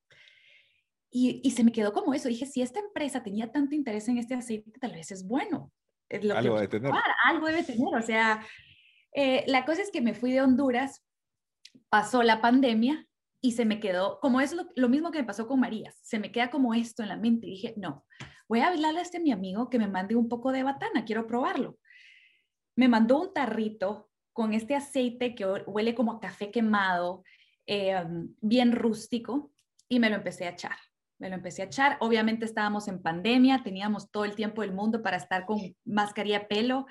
Y, 1.10 1.50
se 1.52 1.64
me 1.64 1.72
quedó 1.72 1.92
como 1.92 2.12
eso. 2.12 2.28
Dije, 2.28 2.44
si 2.44 2.60
esta 2.60 2.78
empresa 2.78 3.22
tenía 3.22 3.50
tanto 3.50 3.74
interés 3.74 4.06
en 4.08 4.18
este 4.18 4.34
aceite, 4.34 4.70
tal 4.78 4.92
vez 4.92 5.10
es 5.10 5.26
bueno. 5.26 5.72
algo 6.10 6.56
debe 6.56 6.68
tener. 6.68 6.92
algo 7.24 7.46
debe 7.46 7.62
tener. 7.62 7.94
O 7.94 8.02
sea, 8.02 8.44
eh, 9.12 9.44
la 9.46 9.64
cosa 9.64 9.80
es 9.80 9.90
que 9.90 10.02
me 10.02 10.12
fui 10.12 10.30
de 10.32 10.42
Honduras, 10.42 11.02
pasó 11.88 12.22
la 12.22 12.42
pandemia 12.42 13.06
y 13.40 13.52
se 13.52 13.64
me 13.64 13.80
quedó, 13.80 14.18
como 14.20 14.40
es 14.40 14.54
lo, 14.74 14.88
mismo 14.88 15.10
que 15.10 15.20
me 15.20 15.24
pasó 15.24 15.46
con 15.46 15.60
María, 15.60 15.92
se 16.02 16.18
me 16.18 16.32
queda 16.32 16.50
como 16.50 16.74
esto 16.74 17.02
en 17.02 17.08
la 17.08 17.16
mente. 17.16 17.46
Y 17.46 17.50
dije, 17.50 17.74
no, 17.76 18.04
voy 18.48 18.60
a 18.60 18.68
hablarle 18.68 19.00
a 19.00 19.02
este 19.02 19.20
mi 19.20 19.32
amigo 19.32 19.70
que 19.70 19.78
me 19.78 19.88
mande 19.88 20.16
un 20.16 20.28
poco 20.28 20.52
de 20.52 20.64
batana, 20.64 21.04
quiero 21.04 21.26
probarlo. 21.26 21.78
Me 22.76 22.88
mandó 22.88 23.20
un 23.20 23.32
tarrito 23.32 24.10
con 24.36 24.52
este 24.52 24.74
aceite 24.74 25.34
que 25.34 25.46
huele 25.46 25.94
como 25.94 26.12
a 26.12 26.20
café 26.20 26.50
quemado, 26.50 27.24
eh, 27.66 28.04
bien 28.42 28.72
rústico, 28.72 29.50
y 29.88 29.98
me 29.98 30.10
lo 30.10 30.16
empecé 30.16 30.44
a 30.44 30.50
echar. 30.50 30.76
Me 31.18 31.30
lo 31.30 31.36
empecé 31.36 31.62
a 31.62 31.64
echar. 31.64 31.96
Obviamente 32.00 32.44
estábamos 32.44 32.86
en 32.88 33.00
pandemia, 33.00 33.62
teníamos 33.62 34.10
todo 34.10 34.26
el 34.26 34.34
tiempo 34.34 34.60
del 34.60 34.74
mundo 34.74 35.00
para 35.02 35.16
estar 35.16 35.46
con 35.46 35.58
mascarilla 35.86 36.48
pelo. 36.48 36.84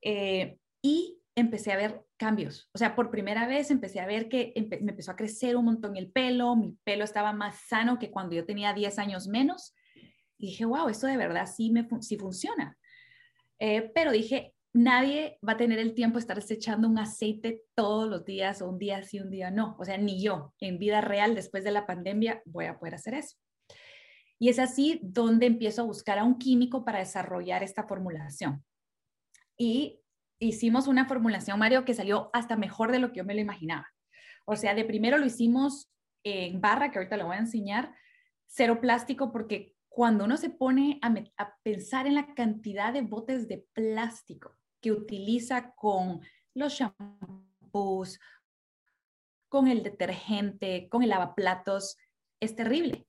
Eh, 0.00 0.56
y 0.80 1.18
empecé 1.34 1.70
a 1.70 1.76
ver 1.76 2.02
cambios. 2.16 2.70
O 2.72 2.78
sea, 2.78 2.96
por 2.96 3.10
primera 3.10 3.46
vez 3.46 3.70
empecé 3.70 4.00
a 4.00 4.06
ver 4.06 4.30
que 4.30 4.54
me 4.80 4.92
empezó 4.92 5.10
a 5.10 5.16
crecer 5.16 5.56
un 5.56 5.66
montón 5.66 5.98
el 5.98 6.10
pelo, 6.10 6.56
mi 6.56 6.78
pelo 6.82 7.04
estaba 7.04 7.34
más 7.34 7.56
sano 7.68 7.98
que 7.98 8.10
cuando 8.10 8.34
yo 8.34 8.46
tenía 8.46 8.72
10 8.72 8.98
años 8.98 9.28
menos. 9.28 9.74
Y 10.38 10.46
dije, 10.46 10.64
wow, 10.64 10.88
esto 10.88 11.08
de 11.08 11.18
verdad 11.18 11.44
sí, 11.44 11.70
me, 11.70 11.86
sí 12.00 12.16
funciona. 12.16 12.78
Eh, 13.58 13.92
pero 13.94 14.12
dije, 14.12 14.53
nadie 14.74 15.38
va 15.46 15.52
a 15.52 15.56
tener 15.56 15.78
el 15.78 15.94
tiempo 15.94 16.16
de 16.16 16.20
estarse 16.20 16.54
echando 16.54 16.88
un 16.88 16.98
aceite 16.98 17.62
todos 17.74 18.08
los 18.08 18.24
días 18.24 18.60
o 18.60 18.68
un 18.68 18.78
día 18.78 19.02
sí, 19.02 19.20
un 19.20 19.30
día 19.30 19.50
no. 19.50 19.76
O 19.78 19.84
sea, 19.84 19.96
ni 19.96 20.22
yo 20.22 20.52
en 20.60 20.78
vida 20.78 21.00
real 21.00 21.34
después 21.34 21.64
de 21.64 21.70
la 21.70 21.86
pandemia 21.86 22.42
voy 22.44 22.66
a 22.66 22.78
poder 22.78 22.96
hacer 22.96 23.14
eso. 23.14 23.36
Y 24.38 24.48
es 24.48 24.58
así 24.58 25.00
donde 25.02 25.46
empiezo 25.46 25.82
a 25.82 25.86
buscar 25.86 26.18
a 26.18 26.24
un 26.24 26.38
químico 26.38 26.84
para 26.84 26.98
desarrollar 26.98 27.62
esta 27.62 27.86
formulación. 27.86 28.64
Y 29.56 30.00
hicimos 30.40 30.88
una 30.88 31.06
formulación, 31.06 31.58
Mario, 31.58 31.84
que 31.84 31.94
salió 31.94 32.30
hasta 32.32 32.56
mejor 32.56 32.90
de 32.90 32.98
lo 32.98 33.12
que 33.12 33.18
yo 33.18 33.24
me 33.24 33.34
lo 33.34 33.40
imaginaba. 33.40 33.86
O 34.44 34.56
sea, 34.56 34.74
de 34.74 34.84
primero 34.84 35.18
lo 35.18 35.26
hicimos 35.26 35.90
en 36.24 36.60
barra, 36.60 36.90
que 36.90 36.98
ahorita 36.98 37.16
lo 37.16 37.26
voy 37.26 37.36
a 37.36 37.40
enseñar, 37.40 37.94
cero 38.46 38.80
plástico, 38.80 39.30
porque 39.30 39.74
cuando 39.88 40.24
uno 40.24 40.36
se 40.36 40.50
pone 40.50 40.98
a, 41.00 41.14
pensar 41.62 42.08
en 42.08 42.16
la 42.16 42.34
cantidad 42.34 42.92
de 42.92 43.02
botes 43.02 43.46
de 43.46 43.64
plástico 43.72 44.56
que 44.84 44.92
utiliza 44.92 45.72
con 45.76 46.20
los 46.52 46.74
shampoos, 46.74 48.20
con 49.48 49.66
el 49.66 49.82
detergente, 49.82 50.88
con 50.90 51.02
el 51.02 51.08
lavaplatos, 51.08 51.96
es 52.38 52.54
terrible. 52.54 53.06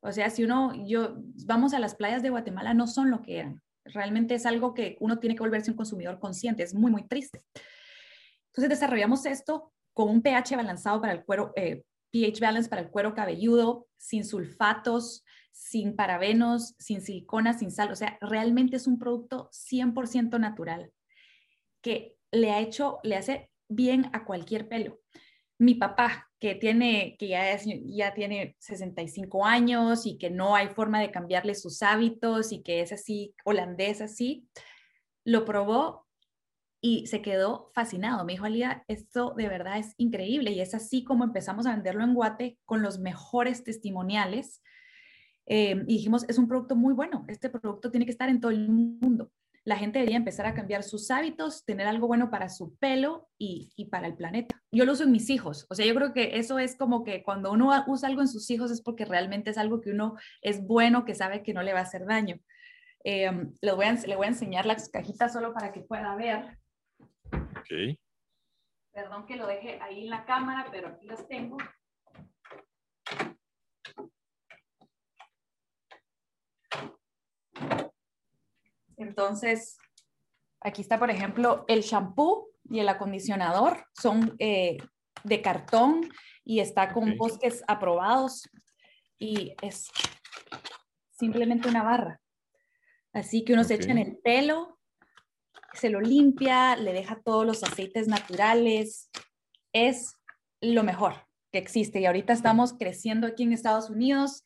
O 0.00 0.12
sea, 0.12 0.28
si 0.28 0.44
uno, 0.44 0.74
yo, 0.86 1.14
vamos 1.46 1.72
a 1.72 1.78
las 1.78 1.94
playas 1.94 2.22
de 2.22 2.28
Guatemala, 2.28 2.74
no 2.74 2.86
son 2.86 3.10
lo 3.10 3.22
que 3.22 3.38
eran. 3.38 3.62
Realmente 3.86 4.34
es 4.34 4.44
algo 4.44 4.74
que 4.74 4.98
uno 5.00 5.18
tiene 5.18 5.34
que 5.34 5.40
volverse 5.40 5.70
un 5.70 5.78
consumidor 5.78 6.20
consciente, 6.20 6.62
es 6.62 6.74
muy, 6.74 6.90
muy 6.90 7.08
triste. 7.08 7.42
Entonces 8.48 8.68
desarrollamos 8.68 9.24
esto 9.24 9.72
con 9.94 10.10
un 10.10 10.20
pH 10.20 10.56
balanzado 10.56 11.00
para 11.00 11.14
el 11.14 11.24
cuero, 11.24 11.54
eh, 11.56 11.84
pH 12.10 12.38
balance 12.38 12.68
para 12.68 12.82
el 12.82 12.90
cuero 12.90 13.14
cabelludo, 13.14 13.86
sin 13.96 14.26
sulfatos, 14.26 15.24
sin 15.52 15.96
parabenos, 15.96 16.74
sin 16.78 17.00
silicona, 17.00 17.54
sin 17.54 17.70
sal. 17.70 17.90
O 17.90 17.96
sea, 17.96 18.18
realmente 18.20 18.76
es 18.76 18.86
un 18.86 18.98
producto 18.98 19.48
100% 19.52 20.38
natural 20.38 20.92
que 21.84 22.16
le 22.32 22.50
ha 22.50 22.60
hecho, 22.60 22.98
le 23.04 23.14
hace 23.14 23.50
bien 23.68 24.06
a 24.14 24.24
cualquier 24.24 24.68
pelo. 24.68 25.00
Mi 25.58 25.74
papá, 25.74 26.30
que 26.40 26.54
tiene, 26.54 27.14
que 27.18 27.28
ya, 27.28 27.56
ya 27.84 28.14
tiene 28.14 28.56
65 28.58 29.44
años 29.44 30.06
y 30.06 30.18
que 30.18 30.30
no 30.30 30.56
hay 30.56 30.68
forma 30.68 31.00
de 31.00 31.12
cambiarle 31.12 31.54
sus 31.54 31.82
hábitos 31.82 32.52
y 32.52 32.62
que 32.62 32.80
es 32.80 32.90
así, 32.90 33.34
holandés 33.44 34.00
así, 34.00 34.48
lo 35.24 35.44
probó 35.44 36.08
y 36.80 37.06
se 37.06 37.20
quedó 37.20 37.70
fascinado. 37.74 38.24
Me 38.24 38.32
dijo, 38.32 38.46
Alía, 38.46 38.82
esto 38.88 39.34
de 39.36 39.48
verdad 39.48 39.78
es 39.78 39.94
increíble 39.98 40.52
y 40.52 40.60
es 40.60 40.74
así 40.74 41.04
como 41.04 41.22
empezamos 41.24 41.66
a 41.66 41.74
venderlo 41.74 42.02
en 42.02 42.14
Guate 42.14 42.58
con 42.64 42.82
los 42.82 42.98
mejores 42.98 43.62
testimoniales. 43.62 44.62
Eh, 45.46 45.76
y 45.86 45.96
dijimos, 45.96 46.24
es 46.28 46.38
un 46.38 46.48
producto 46.48 46.76
muy 46.76 46.94
bueno, 46.94 47.26
este 47.28 47.50
producto 47.50 47.90
tiene 47.90 48.06
que 48.06 48.12
estar 48.12 48.30
en 48.30 48.40
todo 48.40 48.50
el 48.50 48.70
mundo 48.70 49.30
la 49.64 49.76
gente 49.76 49.98
debería 49.98 50.18
empezar 50.18 50.46
a 50.46 50.54
cambiar 50.54 50.82
sus 50.82 51.10
hábitos, 51.10 51.64
tener 51.64 51.86
algo 51.86 52.06
bueno 52.06 52.30
para 52.30 52.50
su 52.50 52.76
pelo 52.76 53.28
y, 53.38 53.88
para 53.90 54.06
el 54.06 54.14
planeta. 54.14 54.60
Yo 54.70 54.84
lo 54.84 54.92
uso 54.92 55.04
en 55.04 55.12
mis 55.12 55.30
hijos, 55.30 55.66
o 55.70 55.74
sea, 55.74 55.86
yo 55.86 55.94
creo 55.94 56.12
que 56.12 56.36
eso 56.38 56.58
es 56.58 56.76
como 56.76 57.02
que 57.02 57.22
cuando 57.22 57.50
uno 57.50 57.70
usa 57.86 58.08
algo 58.08 58.20
en 58.20 58.28
sus 58.28 58.50
hijos 58.50 58.70
es 58.70 58.82
porque 58.82 59.04
realmente 59.04 59.50
es 59.50 59.58
algo 59.58 59.80
que 59.80 59.90
uno 59.90 60.16
es 60.42 60.62
bueno, 60.66 61.04
que 61.04 61.14
sabe 61.14 61.42
que 61.42 61.54
no 61.54 61.62
le 61.62 61.72
va 61.72 61.80
a 61.80 61.84
hacer 61.84 62.04
daño. 62.04 62.38
Eh, 63.04 63.30
le, 63.60 63.72
voy 63.72 63.86
a, 63.86 63.92
le 63.92 64.16
voy 64.16 64.26
a 64.26 64.30
enseñar 64.30 64.66
las 64.66 64.88
cajitas 64.88 65.32
solo 65.32 65.54
para 65.54 65.72
que 65.72 65.80
pueda 65.80 66.14
ver. 66.14 66.58
Ok. 67.32 67.98
Perdón 68.92 69.26
que 69.26 69.36
lo 69.36 69.46
deje 69.46 69.78
ahí 69.80 70.04
en 70.04 70.10
la 70.10 70.24
cámara, 70.24 70.68
pero 70.70 70.88
aquí 70.88 71.06
las 71.06 71.26
tengo. 71.26 71.56
Entonces, 79.16 79.78
aquí 80.60 80.82
está, 80.82 80.98
por 80.98 81.08
ejemplo, 81.08 81.64
el 81.68 81.82
shampoo 81.82 82.48
y 82.68 82.80
el 82.80 82.88
acondicionador 82.88 83.86
son 83.92 84.34
eh, 84.40 84.78
de 85.22 85.40
cartón 85.40 86.00
y 86.44 86.58
está 86.58 86.92
con 86.92 87.16
bosques 87.16 87.62
aprobados 87.68 88.50
y 89.16 89.54
es 89.62 89.88
simplemente 91.12 91.68
una 91.68 91.84
barra. 91.84 92.20
Así 93.12 93.44
que 93.44 93.52
uno 93.52 93.62
se 93.62 93.74
echa 93.74 93.92
en 93.92 93.98
el 93.98 94.18
pelo, 94.18 94.80
se 95.74 95.90
lo 95.90 96.00
limpia, 96.00 96.74
le 96.74 96.92
deja 96.92 97.22
todos 97.22 97.46
los 97.46 97.62
aceites 97.62 98.08
naturales. 98.08 99.10
Es 99.72 100.16
lo 100.60 100.82
mejor 100.82 101.14
que 101.52 101.58
existe 101.58 102.00
y 102.00 102.06
ahorita 102.06 102.32
estamos 102.32 102.72
creciendo 102.72 103.28
aquí 103.28 103.44
en 103.44 103.52
Estados 103.52 103.90
Unidos 103.90 104.42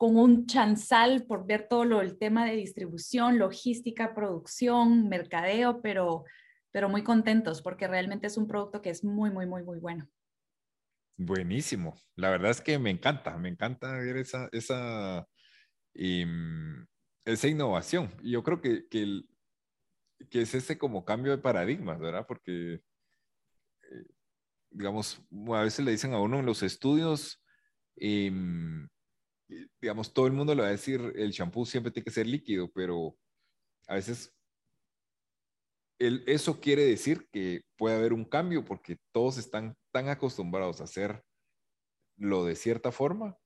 con 0.00 0.16
un 0.16 0.46
chanzal 0.46 1.26
por 1.26 1.46
ver 1.46 1.68
todo 1.68 1.84
lo, 1.84 2.00
el 2.00 2.16
tema 2.16 2.46
de 2.46 2.56
distribución, 2.56 3.38
logística, 3.38 4.14
producción, 4.14 5.10
mercadeo, 5.10 5.82
pero, 5.82 6.24
pero 6.70 6.88
muy 6.88 7.04
contentos 7.04 7.60
porque 7.60 7.86
realmente 7.86 8.26
es 8.26 8.38
un 8.38 8.48
producto 8.48 8.80
que 8.80 8.88
es 8.88 9.04
muy, 9.04 9.30
muy, 9.30 9.44
muy, 9.44 9.62
muy 9.62 9.78
bueno. 9.78 10.08
Buenísimo. 11.18 12.00
La 12.16 12.30
verdad 12.30 12.50
es 12.50 12.62
que 12.62 12.78
me 12.78 12.88
encanta, 12.88 13.36
me 13.36 13.50
encanta 13.50 13.92
ver 13.92 14.16
esa, 14.16 14.48
esa, 14.52 15.28
em, 15.92 16.86
esa 17.26 17.48
innovación. 17.48 18.10
Yo 18.22 18.42
creo 18.42 18.62
que, 18.62 18.88
que, 18.88 19.20
que, 20.30 20.40
es 20.40 20.54
ese 20.54 20.78
como 20.78 21.04
cambio 21.04 21.32
de 21.32 21.42
paradigmas, 21.42 22.00
¿verdad? 22.00 22.24
Porque, 22.26 22.80
eh, 23.82 24.04
digamos, 24.70 25.22
a 25.54 25.60
veces 25.60 25.84
le 25.84 25.90
dicen 25.90 26.14
a 26.14 26.22
uno 26.22 26.38
en 26.38 26.46
los 26.46 26.62
estudios, 26.62 27.44
eh, 27.96 28.32
digamos, 29.80 30.12
todo 30.12 30.26
el 30.26 30.32
mundo 30.32 30.54
le 30.54 30.62
va 30.62 30.68
a 30.68 30.72
decir, 30.72 31.12
el 31.16 31.32
champú 31.32 31.66
siempre 31.66 31.90
tiene 31.90 32.04
que 32.04 32.10
ser 32.10 32.26
líquido, 32.26 32.70
pero 32.72 33.16
a 33.86 33.94
veces 33.94 34.32
el, 35.98 36.24
eso 36.26 36.60
quiere 36.60 36.84
decir 36.84 37.28
que 37.30 37.62
puede 37.76 37.96
haber 37.96 38.12
un 38.12 38.24
cambio 38.24 38.64
porque 38.64 38.98
todos 39.12 39.38
están 39.38 39.76
tan 39.92 40.08
acostumbrados 40.08 40.80
a 40.80 40.84
hacer 40.84 41.22
lo 42.16 42.44
de 42.44 42.56
cierta 42.56 42.92
forma 42.92 43.36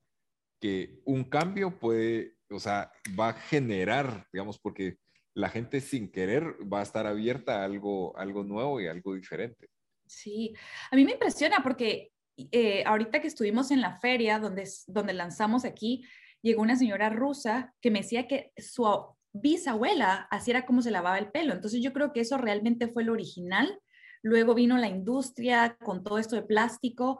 que 0.61 1.01
un 1.05 1.23
cambio 1.25 1.79
puede, 1.79 2.37
o 2.49 2.59
sea, 2.59 2.91
va 3.19 3.29
a 3.29 3.33
generar, 3.33 4.27
digamos, 4.31 4.59
porque 4.59 4.97
la 5.33 5.49
gente 5.49 5.81
sin 5.81 6.11
querer 6.11 6.55
va 6.71 6.79
a 6.79 6.83
estar 6.83 7.05
abierta 7.05 7.61
a 7.61 7.65
algo, 7.65 8.17
algo 8.17 8.43
nuevo 8.43 8.79
y 8.79 8.87
algo 8.87 9.15
diferente. 9.15 9.67
Sí, 10.07 10.55
a 10.91 10.95
mí 10.95 11.03
me 11.03 11.13
impresiona 11.13 11.57
porque 11.61 12.11
eh, 12.37 12.83
ahorita 12.85 13.21
que 13.21 13.27
estuvimos 13.27 13.71
en 13.71 13.81
la 13.81 13.99
feria 13.99 14.39
donde, 14.39 14.69
donde 14.87 15.13
lanzamos 15.13 15.65
aquí, 15.65 16.05
llegó 16.41 16.61
una 16.61 16.75
señora 16.75 17.09
rusa 17.09 17.73
que 17.81 17.91
me 17.91 17.99
decía 17.99 18.27
que 18.27 18.51
su 18.57 18.85
bisabuela 19.33 20.27
así 20.31 20.51
era 20.51 20.65
como 20.65 20.81
se 20.81 20.91
lavaba 20.91 21.17
el 21.17 21.31
pelo. 21.31 21.53
Entonces 21.53 21.81
yo 21.81 21.91
creo 21.93 22.13
que 22.13 22.21
eso 22.21 22.37
realmente 22.37 22.87
fue 22.87 23.03
lo 23.03 23.13
original. 23.13 23.79
Luego 24.21 24.53
vino 24.53 24.77
la 24.77 24.87
industria 24.87 25.77
con 25.83 26.03
todo 26.03 26.19
esto 26.19 26.35
de 26.35 26.43
plástico 26.43 27.19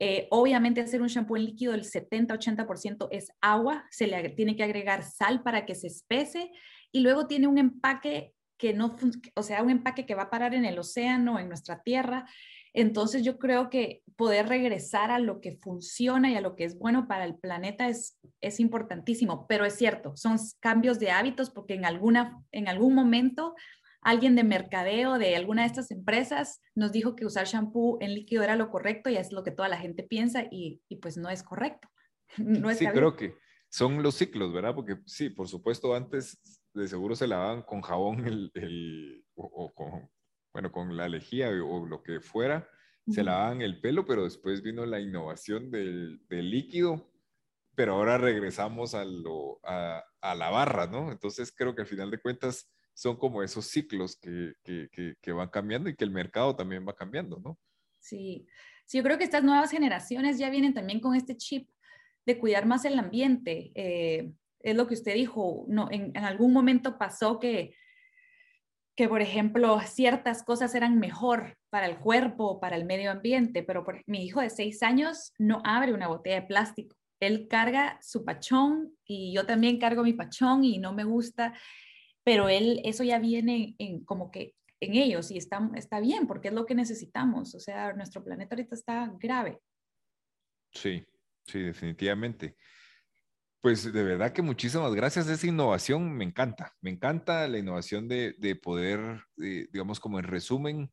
Eh, 0.00 0.26
obviamente 0.30 0.80
hacer 0.80 1.02
un 1.02 1.08
shampoo 1.08 1.36
en 1.36 1.44
líquido 1.44 1.72
del 1.72 1.84
70-80% 1.84 3.08
es 3.10 3.30
agua, 3.40 3.84
se 3.90 4.06
le 4.06 4.28
tiene 4.30 4.56
que 4.56 4.64
agregar 4.64 5.04
sal 5.04 5.42
para 5.42 5.64
que 5.64 5.74
se 5.74 5.86
espese 5.86 6.50
y 6.92 7.00
luego 7.00 7.26
tiene 7.26 7.46
un 7.46 7.58
empaque 7.58 8.34
que 8.58 8.72
no, 8.72 8.96
o 9.34 9.42
sea, 9.42 9.62
un 9.62 9.70
empaque 9.70 10.06
que 10.06 10.14
va 10.14 10.24
a 10.24 10.30
parar 10.30 10.54
en 10.54 10.64
el 10.64 10.78
océano, 10.78 11.38
en 11.38 11.48
nuestra 11.48 11.82
tierra. 11.82 12.26
Entonces 12.74 13.22
yo 13.22 13.38
creo 13.38 13.70
que 13.70 14.02
poder 14.16 14.48
regresar 14.48 15.12
a 15.12 15.20
lo 15.20 15.40
que 15.40 15.56
funciona 15.62 16.30
y 16.30 16.34
a 16.34 16.40
lo 16.40 16.56
que 16.56 16.64
es 16.64 16.76
bueno 16.76 17.06
para 17.06 17.24
el 17.24 17.36
planeta 17.36 17.88
es, 17.88 18.18
es 18.40 18.58
importantísimo, 18.58 19.46
pero 19.46 19.64
es 19.64 19.74
cierto, 19.74 20.16
son 20.16 20.36
cambios 20.60 20.98
de 20.98 21.12
hábitos 21.12 21.50
porque 21.50 21.74
en, 21.74 21.84
alguna, 21.84 22.42
en 22.50 22.68
algún 22.68 22.94
momento 22.94 23.54
alguien 24.04 24.36
de 24.36 24.44
mercadeo 24.44 25.18
de 25.18 25.34
alguna 25.34 25.62
de 25.62 25.68
estas 25.68 25.90
empresas 25.90 26.60
nos 26.74 26.92
dijo 26.92 27.16
que 27.16 27.26
usar 27.26 27.46
shampoo 27.46 27.98
en 28.00 28.14
líquido 28.14 28.42
era 28.42 28.56
lo 28.56 28.70
correcto 28.70 29.08
y 29.08 29.16
es 29.16 29.32
lo 29.32 29.42
que 29.42 29.50
toda 29.50 29.68
la 29.68 29.78
gente 29.78 30.02
piensa 30.02 30.44
y, 30.50 30.82
pues 31.00 31.16
no 31.16 31.30
es 31.30 31.42
correcto. 31.42 31.88
No 32.38 32.74
sí, 32.74 32.86
creo 32.86 33.14
que 33.14 33.36
son 33.68 34.02
los 34.02 34.16
ciclos, 34.16 34.52
¿verdad? 34.52 34.74
Porque 34.74 34.98
sí, 35.06 35.30
por 35.30 35.48
supuesto, 35.48 35.94
antes 35.94 36.40
de 36.74 36.88
seguro 36.88 37.14
se 37.14 37.28
lavaban 37.28 37.62
con 37.62 37.80
jabón 37.80 38.26
el, 38.26 39.24
o, 39.34 39.72
con, 39.72 40.10
bueno, 40.54 40.70
con 40.70 40.96
la 40.96 41.08
lejía 41.08 41.50
o 41.50 41.84
lo 41.84 42.02
que 42.02 42.20
fuera, 42.20 42.70
se 43.08 43.22
lavaban 43.22 43.60
el 43.60 43.80
pelo, 43.82 44.06
pero 44.06 44.24
después 44.24 44.62
vino 44.62 44.86
la 44.86 44.98
innovación 44.98 45.70
del, 45.70 46.22
líquido, 46.30 47.12
pero 47.74 47.94
ahora 47.94 48.16
regresamos 48.16 48.94
a, 48.94 49.04
lo, 49.04 49.60
a, 49.64 50.02
a 50.22 50.34
la 50.34 50.48
barra, 50.48 50.86
¿no? 50.86 51.12
Entonces 51.12 51.52
creo 51.54 51.74
que 51.74 51.82
al 51.82 51.88
final 51.88 52.10
de 52.10 52.20
cuentas 52.20 52.72
son 52.94 53.16
como 53.16 53.42
esos 53.42 53.66
ciclos 53.66 54.16
que, 54.16 54.54
que, 54.62 55.16
que, 55.20 55.32
van 55.32 55.48
cambiando 55.48 55.90
y 55.90 55.96
que 55.96 56.04
el 56.04 56.12
mercado 56.12 56.54
también 56.54 56.86
va 56.86 56.94
cambiando, 56.94 57.40
¿no? 57.40 57.58
Sí. 57.98 58.46
sí, 58.86 58.98
yo 58.98 59.02
creo 59.02 59.18
que 59.18 59.24
estas 59.24 59.42
nuevas 59.42 59.70
generaciones 59.72 60.38
ya 60.38 60.48
vienen 60.50 60.72
también 60.72 61.00
con 61.00 61.16
este 61.16 61.36
chip 61.36 61.68
de 62.24 62.38
cuidar 62.38 62.64
más 62.64 62.84
el 62.84 62.98
ambiente. 62.98 63.72
Eh, 63.74 64.32
es 64.60 64.76
lo 64.76 64.86
que 64.86 64.94
usted 64.94 65.14
dijo, 65.14 65.66
no, 65.68 65.88
en, 65.90 66.12
en, 66.14 66.24
algún 66.24 66.52
momento 66.52 66.96
pasó 66.96 67.40
que, 67.40 67.74
que, 68.96 69.08
por 69.08 69.22
ejemplo, 69.22 69.80
ciertas 69.80 70.42
cosas 70.42 70.74
eran 70.74 70.98
mejor 70.98 71.56
para 71.70 71.86
el 71.86 71.98
cuerpo, 71.98 72.60
para 72.60 72.76
el 72.76 72.84
medio 72.84 73.10
ambiente, 73.10 73.62
pero 73.62 73.84
por, 73.84 74.02
mi 74.06 74.24
hijo 74.24 74.40
de 74.40 74.50
seis 74.50 74.82
años 74.82 75.32
no 75.38 75.60
abre 75.64 75.92
una 75.92 76.08
botella 76.08 76.40
de 76.40 76.46
plástico. 76.46 76.96
Él 77.20 77.48
carga 77.48 77.98
su 78.02 78.24
pachón 78.24 78.96
y 79.04 79.34
yo 79.34 79.46
también 79.46 79.78
cargo 79.78 80.02
mi 80.02 80.12
pachón 80.12 80.64
y 80.64 80.78
no 80.78 80.92
me 80.92 81.04
gusta 81.04 81.54
pero 82.24 82.48
él, 82.48 82.80
eso 82.84 83.04
ya 83.04 83.18
viene 83.18 83.76
en, 83.78 84.02
como 84.04 84.30
que 84.30 84.54
en 84.80 84.94
ellos 84.94 85.30
y 85.30 85.36
está, 85.36 85.70
está 85.74 86.00
bien 86.00 86.26
porque 86.26 86.48
es 86.48 86.54
lo 86.54 86.64
que 86.66 86.74
necesitamos. 86.74 87.54
O 87.54 87.60
sea, 87.60 87.92
nuestro 87.92 88.24
planeta 88.24 88.54
ahorita 88.54 88.74
está 88.74 89.12
grave. 89.20 89.60
Sí, 90.72 91.04
sí, 91.46 91.60
definitivamente. 91.60 92.56
Pues 93.64 93.90
de 93.94 94.04
verdad 94.04 94.34
que 94.34 94.42
muchísimas 94.42 94.94
gracias. 94.94 95.26
Esa 95.26 95.46
innovación 95.46 96.12
me 96.14 96.24
encanta. 96.24 96.76
Me 96.82 96.90
encanta 96.90 97.48
la 97.48 97.56
innovación 97.56 98.08
de, 98.08 98.34
de 98.38 98.56
poder, 98.56 99.22
digamos, 99.38 100.00
como 100.00 100.18
en 100.18 100.26
resumen, 100.26 100.92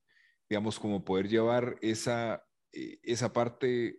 digamos, 0.50 0.80
como 0.80 1.04
poder 1.04 1.28
llevar 1.28 1.76
esa, 1.82 2.46
eh, 2.72 2.98
esa 3.04 3.34
parte 3.34 3.98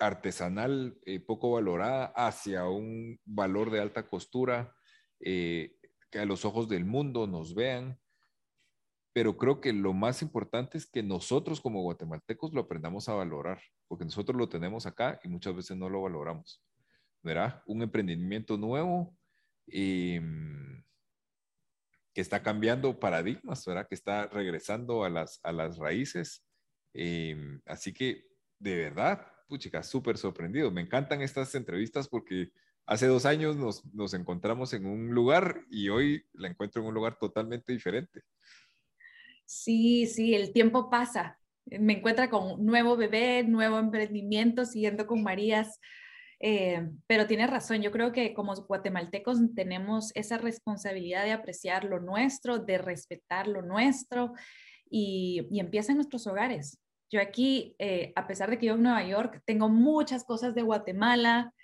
artesanal 0.00 0.98
eh, 1.04 1.20
poco 1.20 1.50
valorada 1.50 2.06
hacia 2.16 2.66
un 2.66 3.20
valor 3.26 3.70
de 3.70 3.80
alta 3.82 4.06
costura, 4.06 4.74
eh, 5.20 5.76
que 6.10 6.20
a 6.20 6.24
los 6.24 6.46
ojos 6.46 6.66
del 6.70 6.86
mundo 6.86 7.26
nos 7.26 7.54
vean, 7.54 8.00
pero 9.12 9.36
creo 9.36 9.60
que 9.60 9.74
lo 9.74 9.92
más 9.92 10.22
importante 10.22 10.78
es 10.78 10.86
que 10.90 11.02
nosotros 11.02 11.60
como 11.60 11.82
guatemaltecos 11.82 12.54
lo 12.54 12.62
aprendamos 12.62 13.06
a 13.10 13.14
valorar, 13.14 13.60
porque 13.86 14.06
nosotros 14.06 14.38
lo 14.38 14.48
tenemos 14.48 14.86
acá 14.86 15.20
y 15.22 15.28
muchas 15.28 15.54
veces 15.54 15.76
no 15.76 15.90
lo 15.90 16.00
valoramos. 16.00 16.62
¿Verdad? 17.22 17.62
Un 17.66 17.82
emprendimiento 17.82 18.56
nuevo 18.56 19.16
em, 19.66 20.82
que 22.14 22.20
está 22.20 22.42
cambiando 22.42 22.98
paradigmas, 22.98 23.64
¿verdad? 23.66 23.86
Que 23.88 23.94
está 23.94 24.26
regresando 24.26 25.04
a 25.04 25.10
las, 25.10 25.40
a 25.42 25.52
las 25.52 25.78
raíces. 25.78 26.44
Em, 26.94 27.60
así 27.66 27.92
que, 27.92 28.24
de 28.58 28.76
verdad, 28.76 29.26
puchica, 29.48 29.82
súper 29.82 30.16
sorprendido. 30.18 30.70
Me 30.70 30.82
encantan 30.82 31.22
estas 31.22 31.54
entrevistas 31.54 32.08
porque 32.08 32.50
hace 32.86 33.06
dos 33.06 33.26
años 33.26 33.56
nos, 33.56 33.84
nos, 33.94 34.14
encontramos 34.14 34.72
en 34.72 34.86
un 34.86 35.10
lugar 35.10 35.62
y 35.70 35.88
hoy 35.88 36.24
la 36.32 36.48
encuentro 36.48 36.82
en 36.82 36.88
un 36.88 36.94
lugar 36.94 37.18
totalmente 37.18 37.72
diferente. 37.72 38.22
Sí, 39.44 40.06
sí, 40.06 40.34
el 40.34 40.52
tiempo 40.52 40.90
pasa. 40.90 41.38
Me 41.66 41.98
encuentra 41.98 42.30
con 42.30 42.52
un 42.52 42.66
nuevo 42.66 42.96
bebé, 42.96 43.44
nuevo 43.44 43.78
emprendimiento, 43.78 44.64
siguiendo 44.64 45.06
con 45.06 45.22
Marías. 45.22 45.80
Eh, 46.40 46.88
pero 47.06 47.26
tiene 47.26 47.46
razón, 47.46 47.82
yo 47.82 47.90
creo 47.90 48.12
que 48.12 48.32
como 48.32 48.54
guatemaltecos 48.54 49.38
tenemos 49.54 50.12
esa 50.14 50.38
responsabilidad 50.38 51.24
de 51.24 51.32
apreciar 51.32 51.84
lo 51.84 52.00
nuestro, 52.00 52.58
de 52.58 52.78
respetar 52.78 53.48
lo 53.48 53.62
nuestro 53.62 54.34
y, 54.88 55.46
y 55.50 55.60
empieza 55.60 55.92
en 55.92 55.98
nuestros 55.98 56.26
hogares. 56.26 56.80
Yo 57.10 57.20
aquí, 57.20 57.74
eh, 57.78 58.12
a 58.16 58.26
pesar 58.26 58.50
de 58.50 58.58
que 58.58 58.66
yo 58.66 58.74
en 58.74 58.82
Nueva 58.82 59.02
York, 59.02 59.42
tengo 59.46 59.68
muchas 59.68 60.24
cosas 60.24 60.54
de 60.54 60.62
Guatemala, 60.62 61.54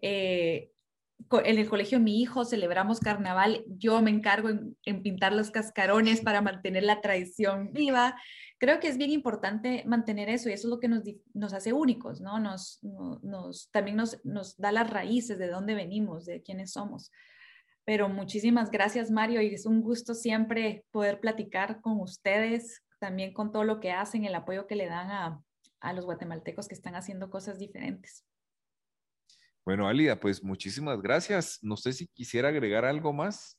eh, 0.00 0.70
en 1.44 1.58
el 1.58 1.68
colegio 1.68 1.98
mi 1.98 2.20
hijo 2.20 2.44
celebramos 2.44 3.00
carnaval, 3.00 3.64
yo 3.66 4.00
me 4.02 4.10
encargo 4.10 4.48
en, 4.48 5.02
pintar 5.02 5.32
los 5.32 5.50
cascarones 5.50 6.20
para 6.20 6.40
mantener 6.40 6.84
la 6.84 7.00
tradición 7.00 7.72
viva. 7.72 8.16
Creo 8.58 8.80
que 8.80 8.88
es 8.88 8.96
bien 8.96 9.10
importante 9.10 9.84
mantener 9.86 10.28
eso 10.28 10.48
y 10.48 10.52
eso 10.52 10.68
es 10.68 10.70
lo 10.70 10.80
que 10.80 10.88
nos, 10.88 11.52
hace 11.52 11.72
únicos, 11.72 12.20
¿no? 12.20 12.38
Nos, 12.38 12.80
también 13.72 13.96
nos, 13.96 14.56
da 14.56 14.72
las 14.72 14.88
raíces 14.88 15.38
de 15.38 15.48
dónde 15.48 15.74
venimos, 15.74 16.24
de 16.26 16.42
quiénes 16.42 16.72
somos. 16.72 17.10
Pero 17.84 18.08
muchísimas 18.08 18.70
gracias, 18.70 19.10
Mario, 19.10 19.42
y 19.42 19.54
es 19.54 19.66
un 19.66 19.80
gusto 19.80 20.14
siempre 20.14 20.84
poder 20.90 21.20
platicar 21.20 21.80
con 21.80 22.00
ustedes, 22.00 22.82
también 22.98 23.32
con 23.32 23.52
todo 23.52 23.64
lo 23.64 23.80
que 23.80 23.92
hacen, 23.92 24.24
el 24.24 24.34
apoyo 24.34 24.66
que 24.66 24.76
le 24.76 24.86
dan 24.86 25.10
a 25.80 25.92
los 25.92 26.04
guatemaltecos 26.04 26.66
que 26.66 26.74
están 26.74 26.94
haciendo 26.94 27.30
cosas 27.30 27.58
diferentes. 27.58 28.24
Bueno, 29.66 29.88
Alida, 29.88 30.20
pues 30.20 30.44
muchísimas 30.44 31.02
gracias. 31.02 31.58
No 31.60 31.76
sé 31.76 31.92
si 31.92 32.06
quisiera 32.06 32.50
agregar 32.50 32.84
algo 32.84 33.12
más. 33.12 33.58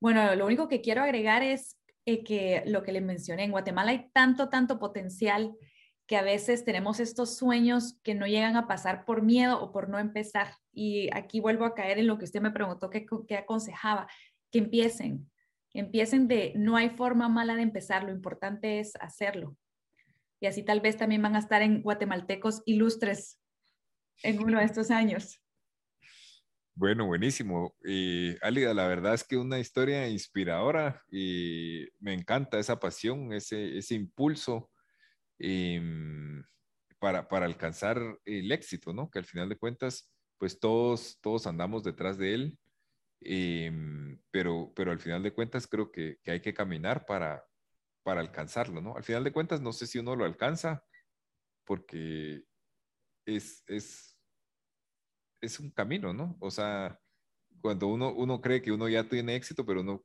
Bueno, 0.00 0.34
lo 0.34 0.44
único 0.44 0.66
que 0.66 0.80
quiero 0.80 1.02
agregar 1.02 1.44
es 1.44 1.78
eh, 2.04 2.24
que 2.24 2.64
lo 2.66 2.82
que 2.82 2.90
le 2.90 3.00
mencioné, 3.00 3.44
en 3.44 3.52
Guatemala 3.52 3.92
hay 3.92 4.10
tanto, 4.12 4.48
tanto 4.48 4.80
potencial 4.80 5.54
que 6.08 6.16
a 6.16 6.22
veces 6.22 6.64
tenemos 6.64 6.98
estos 6.98 7.36
sueños 7.36 8.00
que 8.02 8.16
no 8.16 8.26
llegan 8.26 8.56
a 8.56 8.66
pasar 8.66 9.04
por 9.04 9.22
miedo 9.22 9.62
o 9.62 9.70
por 9.70 9.88
no 9.88 10.00
empezar. 10.00 10.56
Y 10.72 11.10
aquí 11.14 11.38
vuelvo 11.38 11.64
a 11.64 11.76
caer 11.76 12.00
en 12.00 12.08
lo 12.08 12.18
que 12.18 12.24
usted 12.24 12.40
me 12.40 12.50
preguntó, 12.50 12.90
que, 12.90 13.06
que 13.28 13.36
aconsejaba, 13.36 14.08
que 14.50 14.58
empiecen, 14.58 15.30
empiecen 15.74 16.26
de, 16.26 16.54
no 16.56 16.76
hay 16.76 16.90
forma 16.90 17.28
mala 17.28 17.54
de 17.54 17.62
empezar, 17.62 18.02
lo 18.02 18.10
importante 18.10 18.80
es 18.80 18.96
hacerlo. 18.96 19.56
Y 20.40 20.46
así 20.46 20.64
tal 20.64 20.80
vez 20.80 20.96
también 20.96 21.22
van 21.22 21.36
a 21.36 21.40
estar 21.40 21.62
en 21.62 21.82
guatemaltecos 21.82 22.62
ilustres 22.66 23.38
en 24.22 24.42
uno 24.42 24.58
de 24.58 24.64
estos 24.64 24.90
años. 24.90 25.40
Bueno, 26.78 27.06
buenísimo. 27.06 27.74
Y 27.82 28.36
Alida, 28.40 28.72
la 28.72 28.86
verdad 28.86 29.14
es 29.14 29.24
que 29.24 29.36
una 29.36 29.58
historia 29.58 30.08
inspiradora 30.08 31.02
y 31.10 31.88
me 31.98 32.14
encanta 32.14 32.60
esa 32.60 32.78
pasión, 32.78 33.32
ese, 33.32 33.76
ese 33.76 33.96
impulso 33.96 34.70
em, 35.40 36.44
para, 37.00 37.26
para, 37.26 37.46
alcanzar 37.46 38.00
el 38.24 38.52
éxito, 38.52 38.92
¿no? 38.92 39.10
Que 39.10 39.18
al 39.18 39.24
final 39.24 39.48
de 39.48 39.58
cuentas, 39.58 40.08
pues 40.38 40.60
todos, 40.60 41.18
todos 41.20 41.48
andamos 41.48 41.82
detrás 41.82 42.16
de 42.16 42.34
él, 42.34 42.58
em, 43.22 44.20
pero, 44.30 44.72
pero 44.76 44.92
al 44.92 45.00
final 45.00 45.24
de 45.24 45.32
cuentas 45.32 45.66
creo 45.66 45.90
que, 45.90 46.18
que 46.22 46.30
hay 46.30 46.40
que 46.40 46.54
caminar 46.54 47.06
para, 47.06 47.44
para 48.04 48.20
alcanzarlo, 48.20 48.80
¿no? 48.80 48.96
Al 48.96 49.02
final 49.02 49.24
de 49.24 49.32
cuentas, 49.32 49.60
no 49.60 49.72
sé 49.72 49.88
si 49.88 49.98
uno 49.98 50.14
lo 50.14 50.24
alcanza, 50.24 50.84
porque 51.64 52.44
es, 53.36 53.62
es, 53.66 54.16
es 55.40 55.60
un 55.60 55.70
camino, 55.70 56.12
¿no? 56.12 56.36
O 56.40 56.50
sea, 56.50 56.98
cuando 57.60 57.88
uno, 57.88 58.12
uno 58.12 58.40
cree 58.40 58.62
que 58.62 58.72
uno 58.72 58.88
ya 58.88 59.08
tiene 59.08 59.36
éxito, 59.36 59.66
pero 59.66 59.82
no, 59.82 60.04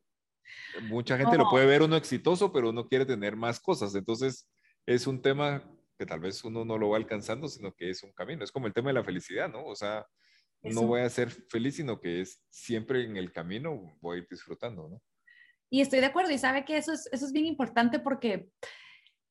mucha 0.83 1.17
gente 1.17 1.37
lo 1.37 1.49
puede 1.49 1.65
ver 1.65 1.81
uno 1.81 1.95
exitoso, 1.95 2.51
pero 2.51 2.69
uno 2.69 2.87
quiere 2.87 3.05
tener 3.05 3.35
más 3.35 3.59
cosas. 3.59 3.95
Entonces, 3.95 4.49
es 4.85 5.07
un 5.07 5.21
tema 5.21 5.63
que 5.97 6.05
tal 6.05 6.19
vez 6.19 6.43
uno 6.43 6.65
no 6.65 6.77
lo 6.77 6.89
va 6.89 6.97
alcanzando, 6.97 7.47
sino 7.47 7.73
que 7.73 7.89
es 7.89 8.03
un 8.03 8.11
camino. 8.13 8.43
Es 8.43 8.51
como 8.51 8.67
el 8.67 8.73
tema 8.73 8.89
de 8.89 8.95
la 8.95 9.03
felicidad, 9.03 9.49
¿no? 9.49 9.65
O 9.65 9.75
sea, 9.75 10.05
no 10.61 10.83
voy 10.83 11.01
a 11.01 11.09
ser 11.09 11.29
feliz, 11.29 11.75
sino 11.75 11.99
que 11.99 12.21
es 12.21 12.41
siempre 12.49 13.03
en 13.03 13.17
el 13.17 13.31
camino 13.31 13.97
voy 14.01 14.17
a 14.17 14.21
ir 14.21 14.27
disfrutando, 14.29 14.89
¿no? 14.89 15.01
Y 15.69 15.81
estoy 15.81 16.01
de 16.01 16.05
acuerdo 16.05 16.31
y 16.31 16.37
sabe 16.37 16.65
que 16.65 16.77
eso 16.77 16.93
es, 16.93 17.09
eso 17.11 17.25
es 17.25 17.31
bien 17.31 17.47
importante 17.47 17.99
porque 17.99 18.49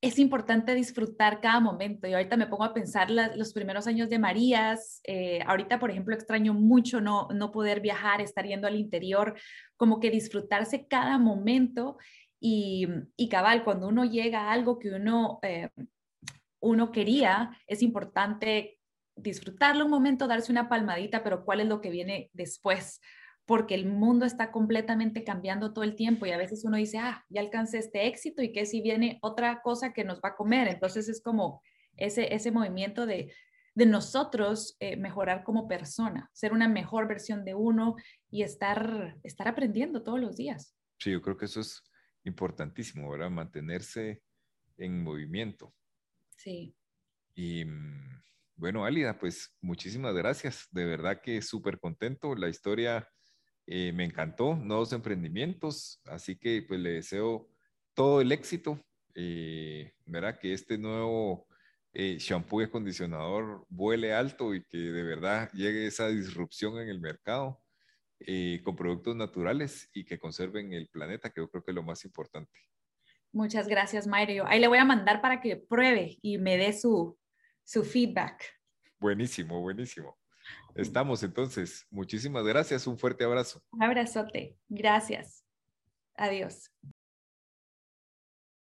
es 0.03 0.19
importante 0.19 0.75
disfrutar 0.75 1.41
cada 1.41 1.61
momento. 1.61 2.09
Y 2.09 2.13
ahorita 2.13 2.37
me 2.37 2.49
pongo 2.49 2.65
a 2.65 2.75
pensar 2.75 3.09
los 3.09 3.53
primeros 3.53 3.87
años 3.87 4.11
de 4.11 4.19
Marías. 4.19 5.01
Eh, 5.05 5.41
ahorita, 5.47 5.79
por 5.79 5.93
ejemplo, 5.93 6.13
extraño 6.13 6.55
mucho 6.55 7.01
no, 7.01 7.29
no 7.33 7.53
poder 7.53 7.81
viajar, 7.81 8.21
estar 8.21 8.45
yendo 8.45 8.67
al 8.67 8.75
interior, 8.75 9.39
como 9.77 10.01
que 10.01 10.11
disfrutarse 10.11 10.89
cada 10.89 11.19
momento. 11.19 11.99
Y, 12.41 12.89
y 13.17 13.29
cabal, 13.29 13.63
cuando 13.63 13.87
uno 13.87 14.05
llega 14.05 14.41
a 14.41 14.53
algo 14.53 14.81
que 14.81 14.91
uno, 14.91 15.39
eh, 15.43 15.71
uno 16.61 16.91
quería, 16.91 17.57
es 17.69 17.81
importante 17.81 18.81
disfrutarlo 19.15 19.85
un 19.85 19.91
momento, 19.93 20.27
darse 20.27 20.51
una 20.51 20.69
palmadita, 20.69 21.23
pero 21.23 21.45
¿cuál 21.45 21.61
es 21.61 21.69
lo 21.69 21.81
que 21.81 21.91
viene 21.91 22.29
después? 22.33 23.01
Porque 23.53 23.75
el 23.75 23.85
mundo 23.85 24.25
está 24.25 24.51
completamente 24.51 25.25
cambiando 25.25 25.75
todo 25.75 25.85
el 25.85 25.95
tiempo 25.95 26.25
y 26.25 26.31
a 26.31 26.39
veces 26.39 26.65
uno 26.65 26.79
dice, 26.79 26.97
ah, 26.97 27.23
ya 27.29 27.43
alcancé 27.43 27.77
este 27.77 28.07
éxito 28.07 28.41
y 28.41 28.51
que 28.51 28.65
si 28.65 28.81
viene 28.81 29.19
otra 29.21 29.61
cosa 29.61 29.93
que 29.93 30.05
nos 30.05 30.21
va 30.21 30.31
a 30.31 30.37
comer. 30.37 30.69
Entonces 30.69 31.07
es 31.11 31.21
como 31.23 31.61
ese, 31.99 32.35
ese 32.35 32.51
movimiento 32.51 33.05
de, 33.05 33.31
de 33.75 33.85
nosotros 33.85 34.75
eh, 34.81 34.97
mejorar 34.97 35.45
como 35.45 35.69
persona, 35.69 36.31
ser 36.33 36.55
una 36.55 36.67
mejor 36.67 37.07
versión 37.07 37.45
de 37.45 37.53
uno 37.53 37.97
y 38.31 38.43
estar, 38.43 39.19
estar 39.23 39.47
aprendiendo 39.47 40.03
todos 40.03 40.19
los 40.19 40.39
días. 40.39 40.75
Sí, 40.99 41.11
yo 41.11 41.21
creo 41.21 41.37
que 41.37 41.45
eso 41.45 41.61
es 41.61 41.83
importantísimo, 42.25 43.11
¿verdad? 43.11 43.29
Mantenerse 43.29 44.23
en 44.79 45.03
movimiento. 45.03 45.75
Sí. 46.39 46.75
Y 47.35 47.67
bueno, 48.57 48.87
Álida, 48.87 49.19
pues 49.19 49.55
muchísimas 49.61 50.15
gracias. 50.15 50.69
De 50.71 50.87
verdad 50.87 51.21
que 51.21 51.43
súper 51.43 51.79
contento. 51.79 52.35
La 52.35 52.49
historia 52.49 53.07
eh, 53.67 53.93
me 53.93 54.05
encantó, 54.05 54.57
nuevos 54.57 54.93
emprendimientos, 54.93 56.01
así 56.07 56.37
que 56.37 56.65
pues 56.67 56.81
le 56.81 56.91
deseo 56.93 57.49
todo 57.95 58.21
el 58.21 58.33
éxito. 58.33 58.81
Eh, 59.15 59.93
¿Verdad? 60.07 60.39
Que 60.39 60.55
este 60.55 60.79
nuevo 60.79 61.47
eh, 61.95 62.17
shampoo 62.19 62.63
y 62.63 62.65
acondicionador 62.65 63.67
vuele 63.69 64.15
alto 64.15 64.55
y 64.55 64.65
que 64.65 64.79
de 64.79 65.03
verdad 65.03 65.51
llegue 65.53 65.87
esa 65.87 66.09
disrupción 66.09 66.79
en 66.79 66.89
el 66.89 67.01
mercado 67.01 67.63
eh, 68.21 68.61
con 68.65 68.77
productos 68.77 69.15
naturales 69.15 69.91
y 69.93 70.05
que 70.05 70.19
conserven 70.19 70.73
el 70.73 70.89
planeta, 70.89 71.31
que 71.31 71.41
yo 71.43 71.51
creo 71.51 71.63
que 71.63 71.73
es 71.73 71.75
lo 71.75 71.83
más 71.83 72.05
importante. 72.05 72.59
Muchas 73.33 73.69
gracias, 73.69 74.07
Mario. 74.07 74.45
Ahí 74.47 74.61
le 74.61 74.69
voy 74.69 74.79
a 74.79 74.85
mandar 74.85 75.21
para 75.21 75.41
que 75.41 75.57
pruebe 75.57 76.19
y 76.23 76.39
me 76.39 76.57
dé 76.57 76.73
su, 76.73 77.19
su 77.65 77.85
feedback. 77.85 78.43
Buenísimo, 78.99 79.61
buenísimo. 79.61 80.22
Estamos 80.75 81.23
entonces. 81.23 81.87
Muchísimas 81.91 82.45
gracias. 82.45 82.87
Un 82.87 82.99
fuerte 82.99 83.25
abrazo. 83.25 83.63
Abrazote. 83.81 84.57
Gracias. 84.69 85.45
Adiós. 86.17 86.71